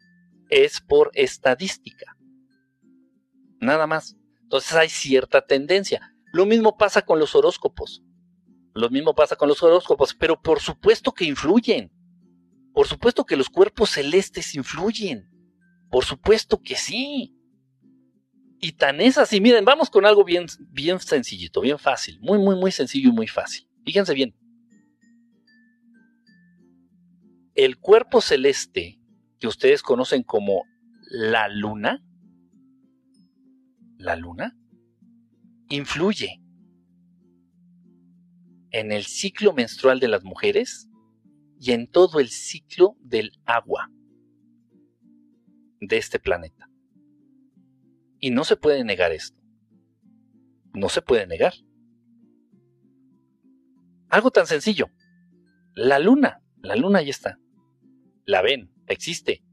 [0.48, 2.16] Es por estadística.
[3.60, 4.19] Nada más.
[4.50, 6.12] Entonces hay cierta tendencia.
[6.32, 8.02] Lo mismo pasa con los horóscopos.
[8.74, 11.92] Lo mismo pasa con los horóscopos, pero por supuesto que influyen.
[12.74, 15.30] Por supuesto que los cuerpos celestes influyen.
[15.88, 17.36] Por supuesto que sí.
[18.60, 19.40] Y tan es así.
[19.40, 22.18] Miren, vamos con algo bien, bien sencillito, bien fácil.
[22.20, 23.68] Muy, muy, muy sencillo y muy fácil.
[23.84, 24.34] Fíjense bien.
[27.54, 28.98] El cuerpo celeste
[29.38, 30.64] que ustedes conocen como
[31.08, 32.04] la luna
[34.00, 34.56] la luna
[35.68, 36.40] influye
[38.70, 40.88] en el ciclo menstrual de las mujeres
[41.60, 43.90] y en todo el ciclo del agua
[45.80, 46.70] de este planeta.
[48.18, 49.38] Y no se puede negar esto.
[50.72, 51.52] No se puede negar.
[54.08, 54.86] Algo tan sencillo.
[55.74, 57.38] La luna, la luna ya está.
[58.24, 59.44] La ven, existe.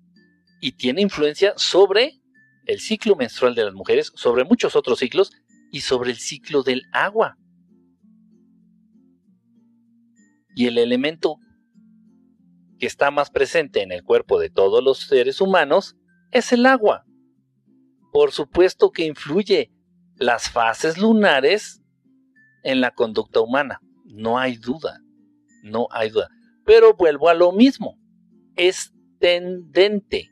[0.62, 2.22] Y tiene influencia sobre
[2.68, 5.32] el ciclo menstrual de las mujeres, sobre muchos otros ciclos
[5.72, 7.38] y sobre el ciclo del agua.
[10.56, 11.38] Y el elemento
[12.78, 15.96] que está más presente en el cuerpo de todos los seres humanos
[16.32, 17.06] es el agua.
[18.12, 19.72] Por supuesto que influye
[20.16, 21.82] las fases lunares
[22.64, 23.80] en la conducta humana.
[24.06, 25.00] No hay duda,
[25.64, 26.30] no hay duda.
[26.66, 27.98] Pero vuelvo a lo mismo.
[28.56, 30.30] Es tendente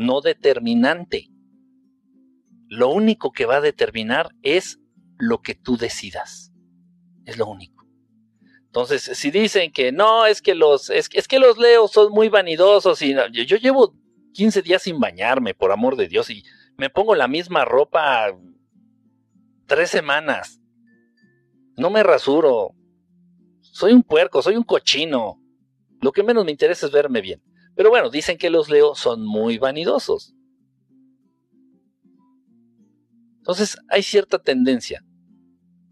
[0.00, 1.28] no determinante.
[2.68, 4.78] Lo único que va a determinar es
[5.18, 6.52] lo que tú decidas.
[7.24, 7.86] Es lo único.
[8.66, 13.02] Entonces, si dicen que no, es que los, es, que los leos son muy vanidosos
[13.02, 13.94] y yo, yo llevo
[14.32, 16.44] 15 días sin bañarme, por amor de Dios, y
[16.76, 18.32] me pongo la misma ropa
[19.66, 20.60] tres semanas.
[21.76, 22.74] No me rasuro.
[23.60, 25.40] Soy un puerco, soy un cochino.
[26.00, 27.42] Lo que menos me interesa es verme bien.
[27.74, 30.34] Pero bueno, dicen que los Leo son muy vanidosos.
[33.38, 35.04] Entonces hay cierta tendencia,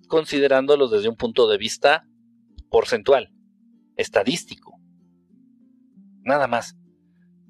[0.09, 2.07] considerándolos desde un punto de vista
[2.71, 3.33] porcentual,
[3.97, 4.79] estadístico.
[6.23, 6.77] Nada más.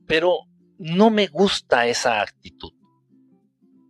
[0.06, 0.38] Pero
[0.78, 2.72] no me gusta esa actitud.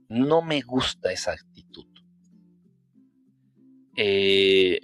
[0.08, 1.86] No me gusta esa actitud.
[3.96, 4.80] Eh,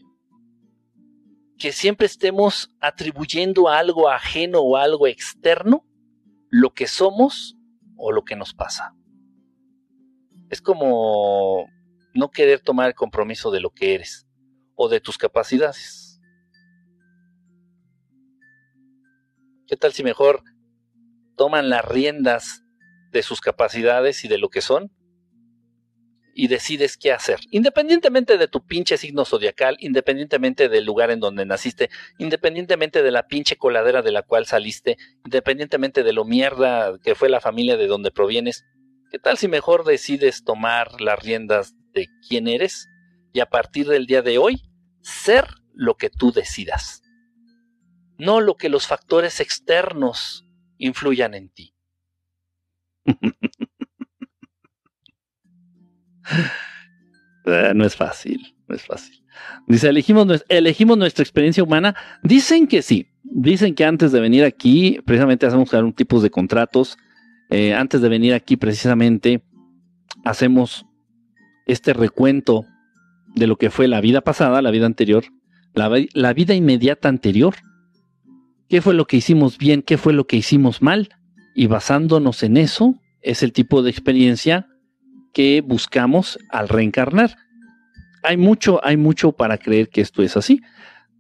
[1.65, 5.83] que siempre estemos atribuyendo a algo ajeno o algo externo
[6.51, 7.57] lo que somos
[7.97, 8.95] o lo que nos pasa.
[10.51, 11.67] Es como
[12.12, 14.29] no querer tomar el compromiso de lo que eres
[14.75, 16.21] o de tus capacidades.
[19.67, 20.43] ¿Qué tal si mejor
[21.35, 22.62] toman las riendas
[23.11, 24.94] de sus capacidades y de lo que son
[26.35, 27.41] y decides qué hacer.
[27.51, 33.26] Independientemente de tu pinche signo zodiacal, independientemente del lugar en donde naciste, independientemente de la
[33.26, 37.87] pinche coladera de la cual saliste, independientemente de lo mierda que fue la familia de
[37.87, 38.64] donde provienes,
[39.11, 42.89] ¿qué tal si mejor decides tomar las riendas de quién eres
[43.32, 44.62] y a partir del día de hoy
[45.03, 47.03] ser lo que tú decidas?
[48.18, 50.47] No lo que los factores externos
[50.78, 51.74] influyan en ti.
[57.47, 59.22] Eh, no es fácil, no es fácil.
[59.66, 61.95] Dice, elegimos, elegimos nuestra experiencia humana.
[62.22, 63.09] Dicen que sí.
[63.22, 66.97] Dicen que antes de venir aquí, precisamente hacemos un tipo de contratos.
[67.51, 69.43] Eh, antes de venir aquí, precisamente,
[70.25, 70.87] hacemos
[71.66, 72.64] este recuento
[73.35, 75.25] de lo que fue la vida pasada, la vida anterior,
[75.75, 77.57] la, la vida inmediata anterior.
[78.68, 79.83] ¿Qué fue lo que hicimos bien?
[79.83, 81.11] ¿Qué fue lo que hicimos mal?
[81.55, 84.68] Y basándonos en eso, es el tipo de experiencia
[85.35, 87.37] que buscamos al reencarnar.
[88.22, 90.62] Hay mucho, hay mucho para creer que esto es así.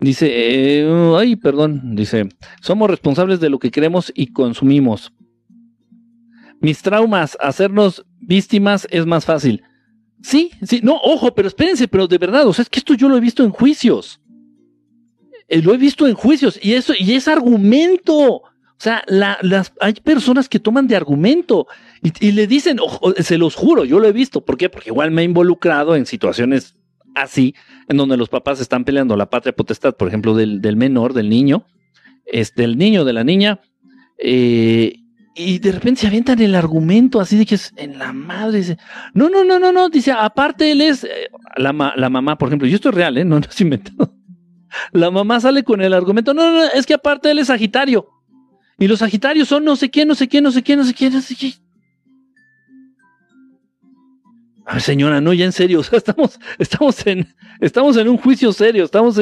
[0.00, 2.28] Dice, eh, ay, perdón, dice,
[2.60, 5.12] somos responsables de lo que creemos y consumimos.
[6.60, 9.62] Mis traumas, hacernos víctimas es más fácil.
[10.22, 13.08] Sí, sí, no, ojo, pero espérense, pero de verdad, o sea, es que esto yo
[13.08, 14.20] lo he visto en juicios.
[15.48, 18.42] Eh, lo he visto en juicios y eso, y es argumento.
[18.78, 21.66] O sea, las, hay personas que toman de argumento
[22.02, 22.78] y, le dicen,
[23.18, 24.44] se los juro, yo lo he visto.
[24.44, 24.68] ¿Por qué?
[24.68, 26.76] Porque igual me he involucrado en situaciones
[27.14, 27.54] así,
[27.88, 31.66] en donde los papás están peleando la patria potestad, por ejemplo, del, menor, del niño,
[32.26, 33.60] es del niño, de la niña,
[34.18, 34.96] eh,
[35.36, 38.76] y de repente se avientan el argumento así de que es en la madre.
[39.14, 39.88] No, no, no, no, no.
[39.88, 43.24] Dice, aparte él es eh, la, la, mamá, por ejemplo, y esto es real, ¿eh?
[43.24, 44.14] No, no es inventado.
[44.92, 48.08] La mamá sale con el argumento, no, no, no, es que aparte él es Sagitario.
[48.78, 50.94] Y los Sagitarios son no sé qué, no sé qué, no sé qué, no sé
[50.94, 51.54] qué, no sé qué.
[54.66, 58.16] A ver, señora, no, ya en serio, o sea, estamos, estamos, en, estamos en un
[58.16, 59.20] juicio serio, estamos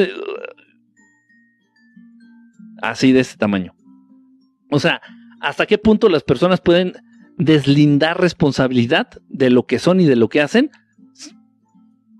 [2.81, 3.75] así de ese tamaño.
[4.71, 5.01] O sea,
[5.39, 6.93] ¿hasta qué punto las personas pueden
[7.37, 10.71] deslindar responsabilidad de lo que son y de lo que hacen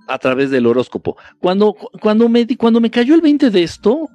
[0.08, 1.18] a través del horóscopo?
[1.40, 4.08] Cuando, cuando, me, cuando me cayó el 20 de esto,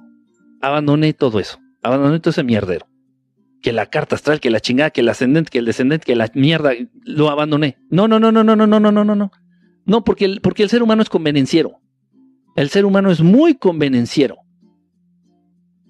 [0.61, 2.87] abandoné todo eso, abandoné todo ese mierdero
[3.61, 6.29] que la carta astral, que la chingada, que el ascendente, que el descendente, que la
[6.33, 6.71] mierda,
[7.03, 7.77] lo abandoné.
[7.89, 9.31] No, no, no, no, no, no, no, no, no, no, no.
[9.85, 11.79] No, porque el, porque el ser humano es convenenciero.
[12.55, 14.37] El ser humano es muy convenenciero.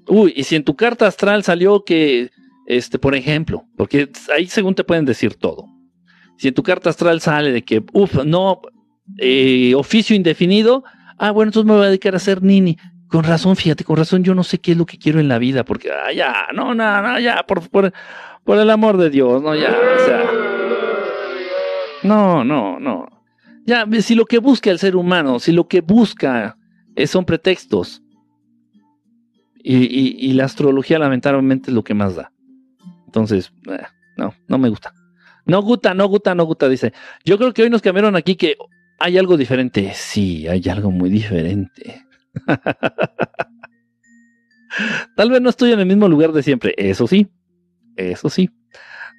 [0.07, 2.31] Uy, y si en tu carta astral salió que,
[2.65, 5.65] este, por ejemplo, porque ahí según te pueden decir todo.
[6.37, 8.61] Si en tu carta astral sale de que, uff, no,
[9.17, 10.83] eh, oficio indefinido,
[11.17, 12.77] ah, bueno, entonces me voy a dedicar a ser nini.
[13.09, 15.39] Con razón, fíjate, con razón yo no sé qué es lo que quiero en la
[15.39, 17.91] vida, porque, ah, ya, no, no, no, ya, por,
[18.59, 20.23] el amor de Dios, no, ya, o sea.
[22.03, 23.07] No, no, no.
[23.65, 26.55] Ya, si lo que busca el ser humano, si lo que busca
[27.07, 28.03] son pretextos,
[29.61, 32.31] y, y, la astrología lamentablemente es lo que más da.
[33.05, 33.83] Entonces, eh,
[34.17, 34.93] no, no me gusta.
[35.45, 36.93] No gusta, no gusta, no gusta, dice.
[37.25, 38.55] Yo creo que hoy nos cambiaron aquí que
[38.99, 39.91] hay algo diferente.
[39.93, 42.05] Sí, hay algo muy diferente.
[45.15, 47.27] Tal vez no estoy en el mismo lugar de siempre, eso sí,
[47.95, 48.49] eso sí.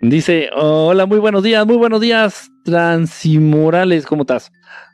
[0.02, 4.50] Dice, hola, muy buenos días, muy buenos días, Transimorales, ¿cómo estás?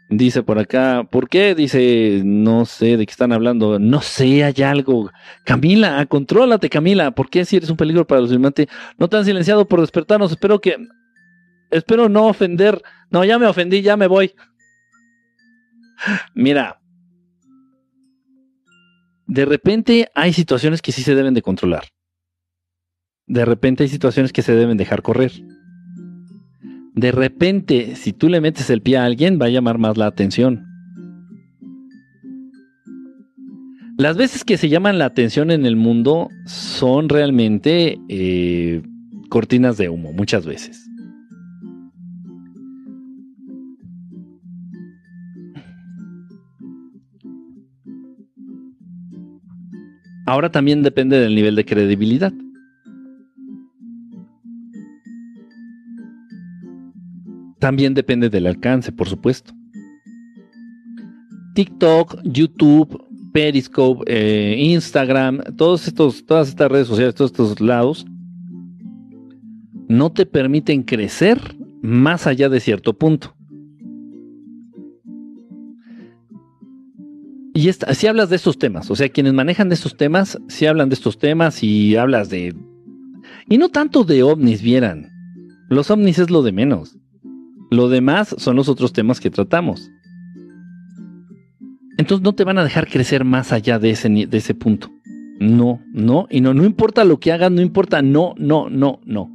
[0.08, 1.54] Dice por acá, ¿por qué?
[1.54, 5.10] Dice, no sé de qué están hablando, no sé, hay algo.
[5.44, 8.68] Camila, contrólate, Camila, ¿por qué si eres un peligro para los firmantes?
[8.98, 10.76] No te han silenciado por despertarnos, espero que,
[11.70, 12.80] espero no ofender.
[13.10, 14.32] No, ya me ofendí, ya me voy.
[16.34, 16.80] Mira,
[19.26, 21.88] de repente hay situaciones que sí se deben de controlar.
[23.26, 25.32] De repente hay situaciones que se deben dejar correr.
[26.94, 30.06] De repente, si tú le metes el pie a alguien, va a llamar más la
[30.06, 30.64] atención.
[33.98, 38.82] Las veces que se llaman la atención en el mundo son realmente eh,
[39.28, 40.85] cortinas de humo, muchas veces.
[50.26, 52.32] Ahora también depende del nivel de credibilidad.
[57.60, 59.54] También depende del alcance, por supuesto.
[61.54, 68.04] TikTok, YouTube, Periscope, eh, Instagram, todos estos, todas estas redes sociales, todos estos lados,
[69.88, 71.38] no te permiten crecer
[71.82, 73.35] más allá de cierto punto.
[77.56, 80.90] Y si hablas de estos temas, o sea, quienes manejan de estos temas, si hablan
[80.90, 82.54] de estos temas y hablas de...
[83.48, 85.08] Y no tanto de ovnis, vieran.
[85.70, 86.98] Los ovnis es lo de menos.
[87.70, 89.90] Lo demás son los otros temas que tratamos.
[91.96, 94.90] Entonces no te van a dejar crecer más allá de ese, de ese punto.
[95.40, 99.30] No, no, y no, no importa lo que hagan, no importa, no, no, no, no.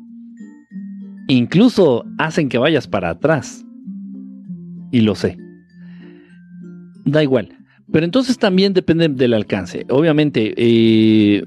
[1.28, 3.66] Incluso hacen que vayas para atrás.
[4.92, 5.40] Y lo sé.
[7.04, 7.58] Da igual.
[7.92, 9.86] Pero entonces también depende del alcance.
[9.90, 11.44] Obviamente, eh,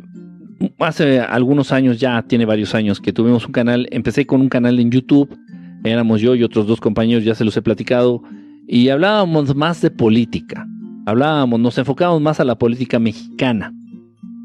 [0.78, 4.78] hace algunos años, ya tiene varios años que tuvimos un canal, empecé con un canal
[4.78, 5.36] en YouTube,
[5.84, 8.22] éramos yo y otros dos compañeros, ya se los he platicado,
[8.66, 10.66] y hablábamos más de política.
[11.06, 13.72] Hablábamos, nos enfocábamos más a la política mexicana.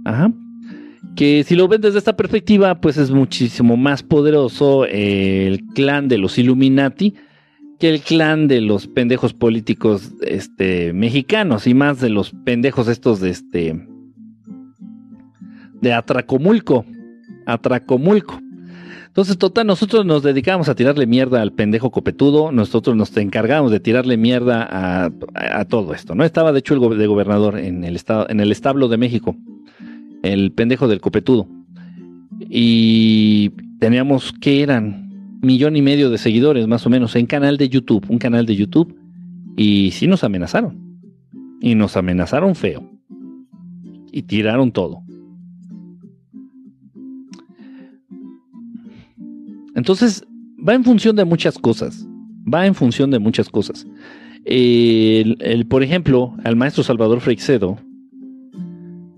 [0.06, 0.32] Ajá.
[1.16, 6.18] Que si lo ven desde esta perspectiva, pues es muchísimo más poderoso el clan de
[6.18, 7.14] los Illuminati
[7.80, 13.22] que el clan de los pendejos políticos este, mexicanos y más de los pendejos estos
[13.22, 13.88] de este
[15.82, 16.86] de Atracomulco.
[17.46, 18.40] Atracomulco.
[19.08, 23.80] Entonces, total, nosotros nos dedicamos a tirarle mierda al pendejo copetudo, nosotros nos encargamos de
[23.80, 26.24] tirarle mierda a, todo esto, ¿no?
[26.24, 29.36] Estaba, de hecho, el de gobernador en el, estado, en el establo de México,
[30.22, 31.48] el pendejo del copetudo.
[32.50, 33.50] Y
[33.80, 35.09] teníamos, ¿qué eran?
[35.42, 38.56] Millón y medio de seguidores, más o menos, en canal de YouTube, un canal de
[38.56, 38.96] YouTube.
[39.56, 41.00] Y sí nos amenazaron.
[41.62, 42.90] Y nos amenazaron feo.
[44.12, 45.04] Y tiraron todo.
[49.76, 50.26] Entonces,
[50.68, 52.06] va en función de muchas cosas.
[52.52, 53.86] Va en función de muchas cosas.
[54.46, 57.78] El, por ejemplo, al maestro Salvador Freixedo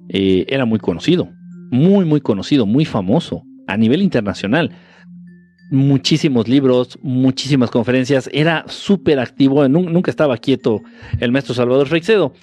[0.10, 1.30] eh, era muy conocido.
[1.72, 4.72] Muy, muy conocido, muy famoso a nivel internacional
[5.72, 10.82] muchísimos libros, muchísimas conferencias, era súper activo, nunca estaba quieto
[11.20, 12.34] el maestro Salvador Freixedo.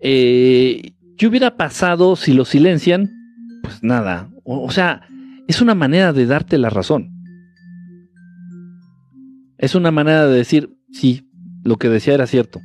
[0.00, 3.10] Eh, ¿Qué hubiera pasado si lo silencian?
[3.62, 5.00] Pues nada, o, sea,
[5.48, 7.10] es una manera de darte la razón.
[9.56, 11.26] Es una manera de decir, sí,
[11.64, 12.60] lo que decía era cierto.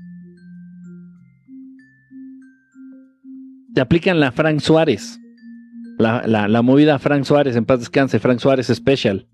[3.74, 5.18] Te aplican la Frank Suárez,
[5.97, 9.28] la, la movida Frank Suárez, en paz descanse, Frank Suárez Special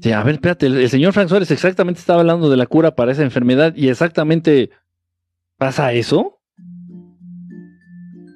[0.00, 3.12] Sí, a ver, espérate, el, señor Frank Suárez exactamente estaba hablando de la cura para
[3.12, 4.70] esa enfermedad y exactamente
[5.58, 6.38] pasa eso.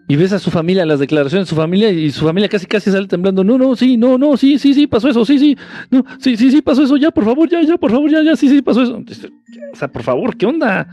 [0.07, 2.91] Y ves a su familia, las declaraciones de su familia, y su familia casi casi
[2.91, 3.43] sale temblando.
[3.43, 5.57] No, no, sí, no, no, sí, sí, sí, pasó eso, sí, sí,
[5.91, 8.37] no, sí, sí, sí, pasó eso, ya, por favor, ya, ya, por favor, ya, ya,
[8.37, 9.03] sí, sí, pasó eso.
[9.73, 10.87] O sea, por favor, ¿qué onda?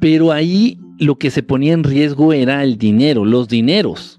[0.00, 4.18] Pero ahí lo que se ponía en riesgo era el dinero, los dineros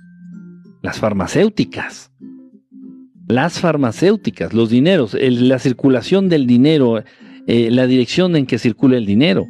[0.88, 2.12] las farmacéuticas.
[3.28, 7.04] Las farmacéuticas, los dineros, la circulación del dinero,
[7.46, 9.46] eh, la dirección en que circula el dinero.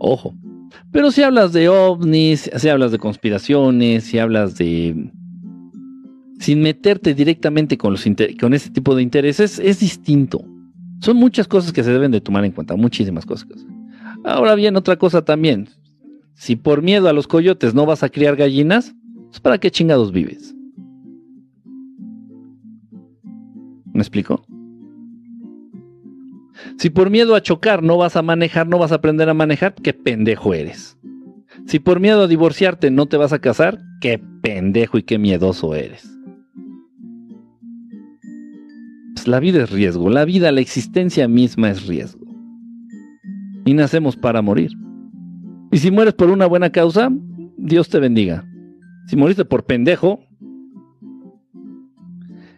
[0.00, 0.34] Ojo.
[0.90, 5.12] Pero si hablas de ovnis, si hablas de conspiraciones, si hablas de...
[6.40, 8.04] Sin meterte directamente con, los
[8.40, 10.44] con ese tipo de intereses, es distinto.
[11.00, 13.48] Son muchas cosas que se deben de tomar en cuenta, muchísimas cosas.
[14.24, 15.68] Ahora bien, otra cosa también.
[16.34, 18.96] Si por miedo a los coyotes no vas a criar gallinas,
[19.30, 20.54] pues, ¿para qué chingados vives?
[23.92, 24.44] ¿Me explico?
[26.78, 29.74] Si por miedo a chocar no vas a manejar, no vas a aprender a manejar,
[29.74, 30.96] qué pendejo eres.
[31.66, 35.74] Si por miedo a divorciarte no te vas a casar, qué pendejo y qué miedoso
[35.74, 36.08] eres.
[39.14, 42.26] Pues la vida es riesgo, la vida, la existencia misma es riesgo.
[43.66, 44.70] Y nacemos para morir.
[45.70, 47.10] Y si mueres por una buena causa,
[47.58, 48.49] Dios te bendiga.
[49.10, 50.20] Si moriste por pendejo,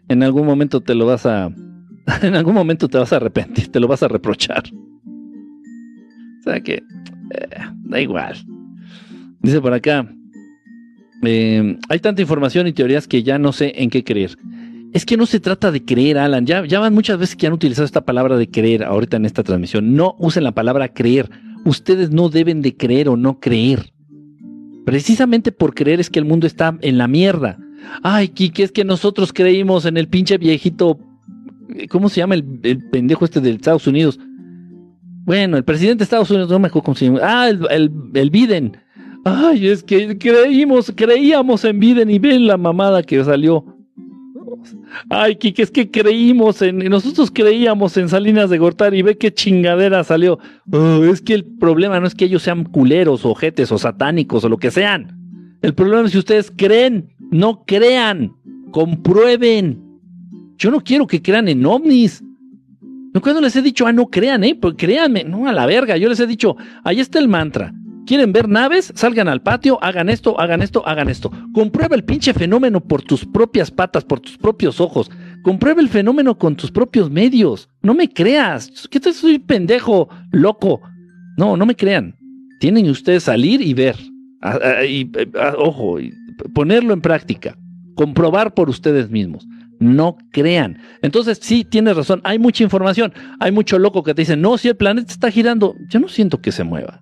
[0.06, 1.48] en algún momento te lo vas a.
[2.22, 4.64] En algún momento te vas a arrepentir, te lo vas a reprochar.
[6.40, 6.74] O sea que.
[6.74, 8.36] Eh, da igual.
[9.40, 10.06] Dice por acá.
[11.22, 14.36] Eh, hay tanta información y teorías que ya no sé en qué creer.
[14.92, 16.44] Es que no se trata de creer, Alan.
[16.44, 19.42] Ya, ya van muchas veces que han utilizado esta palabra de creer ahorita en esta
[19.42, 19.94] transmisión.
[19.94, 21.30] No usen la palabra creer.
[21.64, 23.92] Ustedes no deben de creer o no creer.
[24.84, 27.58] Precisamente por creer es que el mundo está en la mierda.
[28.02, 30.98] Ay, Kiki, es que nosotros creímos en el pinche viejito.
[31.88, 32.44] ¿Cómo se llama el,
[32.90, 34.18] pendejo este de Estados Unidos?
[35.24, 37.20] Bueno, el presidente de Estados Unidos, no me acuerdo cómo se llama.
[37.22, 38.76] Ah, el, el, Biden.
[39.24, 43.71] Ay, es que creímos, creíamos en Biden y ven la mamada que salió.
[45.08, 49.32] Ay, Kike, es que creímos en, nosotros creíamos en Salinas de Gortari y ve qué
[49.32, 50.38] chingadera salió.
[50.70, 54.48] Oh, es que el problema no es que ellos sean culeros, ojetes o satánicos o
[54.48, 55.18] lo que sean.
[55.62, 58.32] El problema es que ustedes creen, no crean,
[58.72, 59.80] comprueben.
[60.56, 62.22] Yo no quiero que crean en ovnis.
[63.14, 65.96] No cuando les he dicho, ah, no crean, eh, pues créanme, no a la verga.
[65.96, 67.72] Yo les he dicho, ahí está el mantra.
[68.06, 68.92] ¿Quieren ver naves?
[68.96, 71.30] Salgan al patio, hagan esto, hagan esto, hagan esto.
[71.54, 75.10] Comprueba el pinche fenómeno por tus propias patas, por tus propios ojos.
[75.42, 77.68] Comprueba el fenómeno con tus propios medios.
[77.80, 78.88] No me creas.
[78.90, 80.80] ¿Qué te soy pendejo, loco?
[81.36, 82.16] No, no me crean.
[82.58, 83.96] Tienen ustedes salir y ver.
[84.88, 85.10] y,
[85.58, 86.12] ojo, y
[86.54, 87.56] ponerlo en práctica.
[87.94, 89.46] Comprobar por ustedes mismos.
[89.78, 90.78] No crean.
[91.02, 92.20] Entonces, sí, tienes razón.
[92.24, 93.12] Hay mucha información.
[93.38, 96.40] Hay mucho loco que te dice, no, si el planeta está girando, yo no siento
[96.40, 97.01] que se mueva.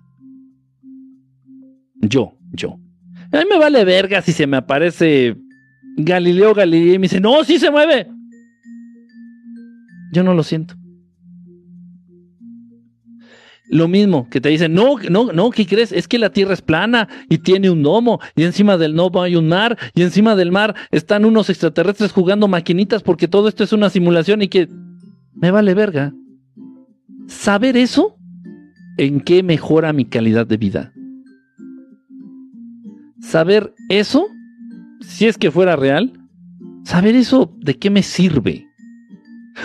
[2.01, 2.79] Yo, yo.
[3.31, 5.35] A mí me vale verga si se me aparece
[5.97, 8.07] Galileo Galilei y me dice, no, sí se mueve.
[10.11, 10.75] Yo no lo siento.
[13.69, 15.93] Lo mismo que te dicen, no, no, no, ¿qué crees?
[15.93, 19.37] Es que la Tierra es plana y tiene un domo y encima del domo hay
[19.37, 23.71] un mar y encima del mar están unos extraterrestres jugando maquinitas porque todo esto es
[23.71, 24.67] una simulación y que
[25.33, 26.13] me vale verga.
[27.27, 28.17] ¿Saber eso?
[28.97, 30.93] ¿En qué mejora mi calidad de vida?
[33.21, 34.27] Saber eso,
[35.01, 36.13] si es que fuera real,
[36.83, 38.67] saber eso, ¿de qué me sirve?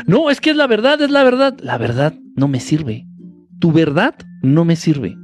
[0.07, 1.57] No, es que es la verdad, es la verdad.
[1.63, 3.07] La verdad no me sirve.
[3.59, 5.17] Tu verdad no me sirve.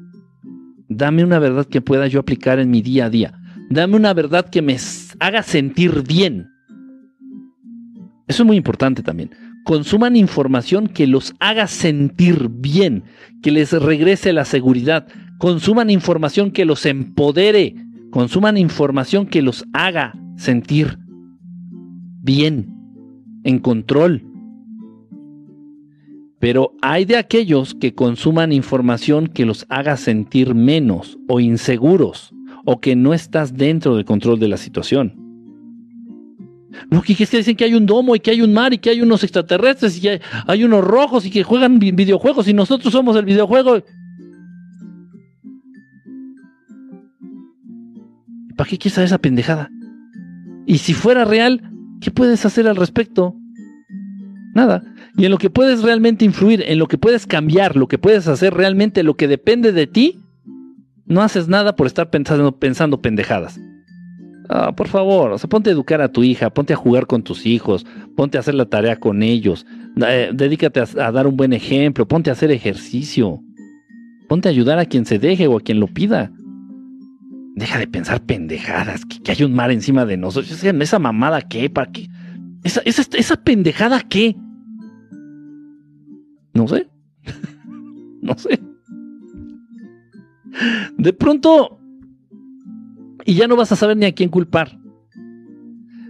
[0.89, 3.39] Dame una verdad que pueda yo aplicar en mi día a día.
[3.71, 4.77] Dame una verdad que me
[5.21, 6.49] haga sentir bien.
[8.29, 9.31] Eso es muy importante también.
[9.65, 13.05] Consuman información que los haga sentir bien,
[13.43, 15.07] que les regrese la seguridad.
[15.39, 17.75] Consuman información que los empodere,
[18.13, 20.99] consuman información que los haga sentir
[22.21, 22.73] bien,
[23.43, 24.23] en control.
[26.39, 32.33] Pero hay de aquellos que consuman información que los haga sentir menos o inseguros
[32.65, 35.17] o que no estás dentro del control de la situación.
[36.91, 38.79] No, que es que dicen que hay un domo y que hay un mar y
[38.79, 42.93] que hay unos extraterrestres y que hay unos rojos y que juegan videojuegos y nosotros
[42.93, 43.83] somos el videojuego.
[48.63, 49.73] ¿Para qué quieres saber esa pendejada?
[50.67, 51.69] Y si fuera real,
[52.01, 53.35] ¿qué puedes hacer al respecto?
[54.55, 54.85] Nada.
[55.17, 58.29] Y en lo que puedes realmente influir, en lo que puedes cambiar, lo que puedes
[58.29, 60.21] hacer realmente, lo que depende de ti,
[61.07, 63.59] no haces nada por estar pensando, pensando pendejadas.
[64.49, 67.85] Ah, por favor, ponte a educar a tu hija, ponte a jugar con tus hijos,
[68.15, 69.67] ponte a hacer la tarea con ellos,
[70.07, 73.41] eh, dedícate a, a dar un buen ejemplo, ponte a hacer ejercicio,
[74.29, 76.31] ponte a ayudar a quien se deje o a quien lo pida.
[77.55, 80.63] Deja de pensar pendejadas, que, hay un mar encima de nosotros.
[80.65, 82.09] Esa mamada qué, para qué.
[82.65, 84.37] Esa, esa, esa pendejada qué.
[86.55, 86.89] No sé.
[88.23, 88.59] no sé.
[90.97, 91.79] De pronto.
[93.25, 94.79] Y ya no vas a saber ni a quién culpar.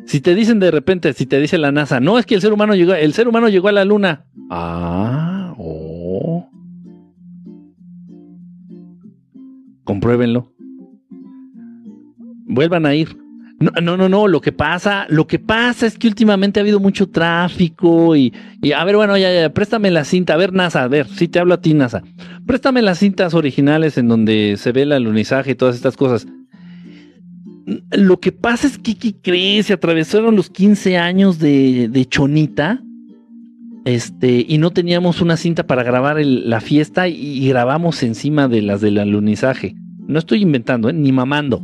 [0.06, 2.52] Si te dicen de repente, si te dice la NASA, no es que el ser
[2.52, 4.26] humano llegó, el ser humano llegó a la luna.
[4.50, 6.48] Ah, oh.
[9.84, 10.52] Compruébenlo
[12.52, 13.16] vuelvan a ir.
[13.60, 16.80] No, no, no, no, lo que pasa, lo que pasa es que últimamente ha habido
[16.80, 18.32] mucho tráfico y,
[18.74, 21.38] a ver, bueno, ya, ya, préstame la cinta, a ver, NASA, a ver, si te
[21.38, 22.02] hablo a ti, NASA,
[22.44, 26.26] préstame las cintas originales en donde se ve el alunizaje y todas estas cosas.
[27.92, 29.66] Lo que pasa es que, ¿qué crees?
[29.66, 32.82] Se atravesaron los 15 años de, de Chonita,
[33.84, 38.80] este, y no teníamos una cinta para grabar la fiesta y, grabamos encima de las
[38.80, 39.74] del alunizaje.
[40.06, 40.92] No estoy inventando, ¿eh?
[40.92, 41.62] ni mamando.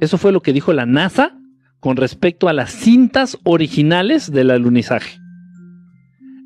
[0.00, 1.38] Eso fue lo que dijo la NASA
[1.80, 5.18] con respecto a las cintas originales del alunizaje.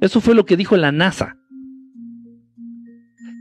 [0.01, 1.37] Eso fue lo que dijo la NASA.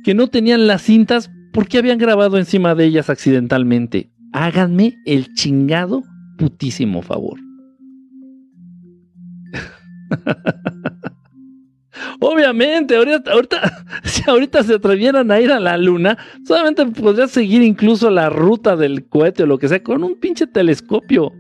[0.04, 4.12] Que no tenían las cintas porque habían grabado encima de ellas accidentalmente.
[4.34, 6.04] Háganme el chingado
[6.38, 7.40] putísimo favor.
[12.24, 18.12] Obviamente, ahorita, si ahorita se atrevieran a ir a la luna, solamente podría seguir incluso
[18.12, 21.34] la ruta del cohete o lo que sea con un pinche telescopio.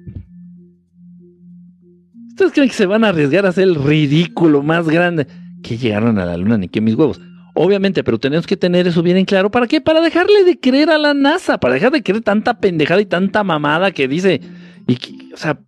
[2.29, 5.27] ¿Ustedes creen que se van a arriesgar a hacer el ridículo más grande?
[5.61, 7.21] Que llegaron a la luna, ni que mis huevos.
[7.53, 9.51] Obviamente, pero tenemos que tener eso bien en claro.
[9.51, 9.81] ¿Para qué?
[9.81, 13.43] Para dejarle de creer a la NASA, para dejar de creer tanta pendejada y tanta
[13.43, 14.41] mamada que dice.
[14.87, 14.97] Y
[15.31, 15.59] o sea,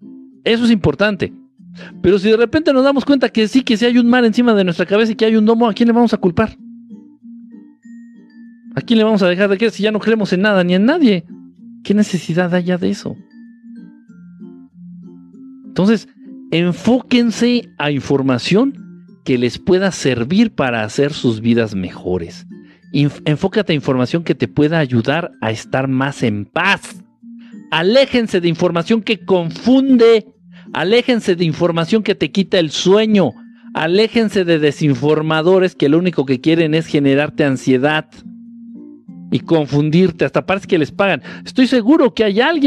[0.43, 1.31] eso es importante.
[2.01, 4.53] Pero si de repente nos damos cuenta que sí, que si hay un mar encima
[4.53, 6.57] de nuestra cabeza y que hay un domo, ¿a quién le vamos a culpar?
[8.75, 10.73] ¿A quién le vamos a dejar de creer si ya no creemos en nada ni
[10.73, 11.25] en nadie?
[11.83, 13.15] ¿Qué necesidad haya de eso?
[15.67, 16.07] Entonces,
[16.51, 18.83] enfóquense a información
[19.23, 22.45] que les pueda servir para hacer sus vidas mejores.
[22.91, 27.03] enfócate a información que te pueda ayudar a estar más en paz.
[27.71, 30.32] Aléjense de información que confunde.
[30.73, 33.31] Aléjense de información que te quita el sueño.
[33.73, 38.09] Aléjense de desinformadores que lo único que quieren es generarte ansiedad
[39.31, 40.25] y confundirte.
[40.25, 41.21] Hasta parece que les pagan.
[41.45, 42.61] Estoy seguro que hay alguien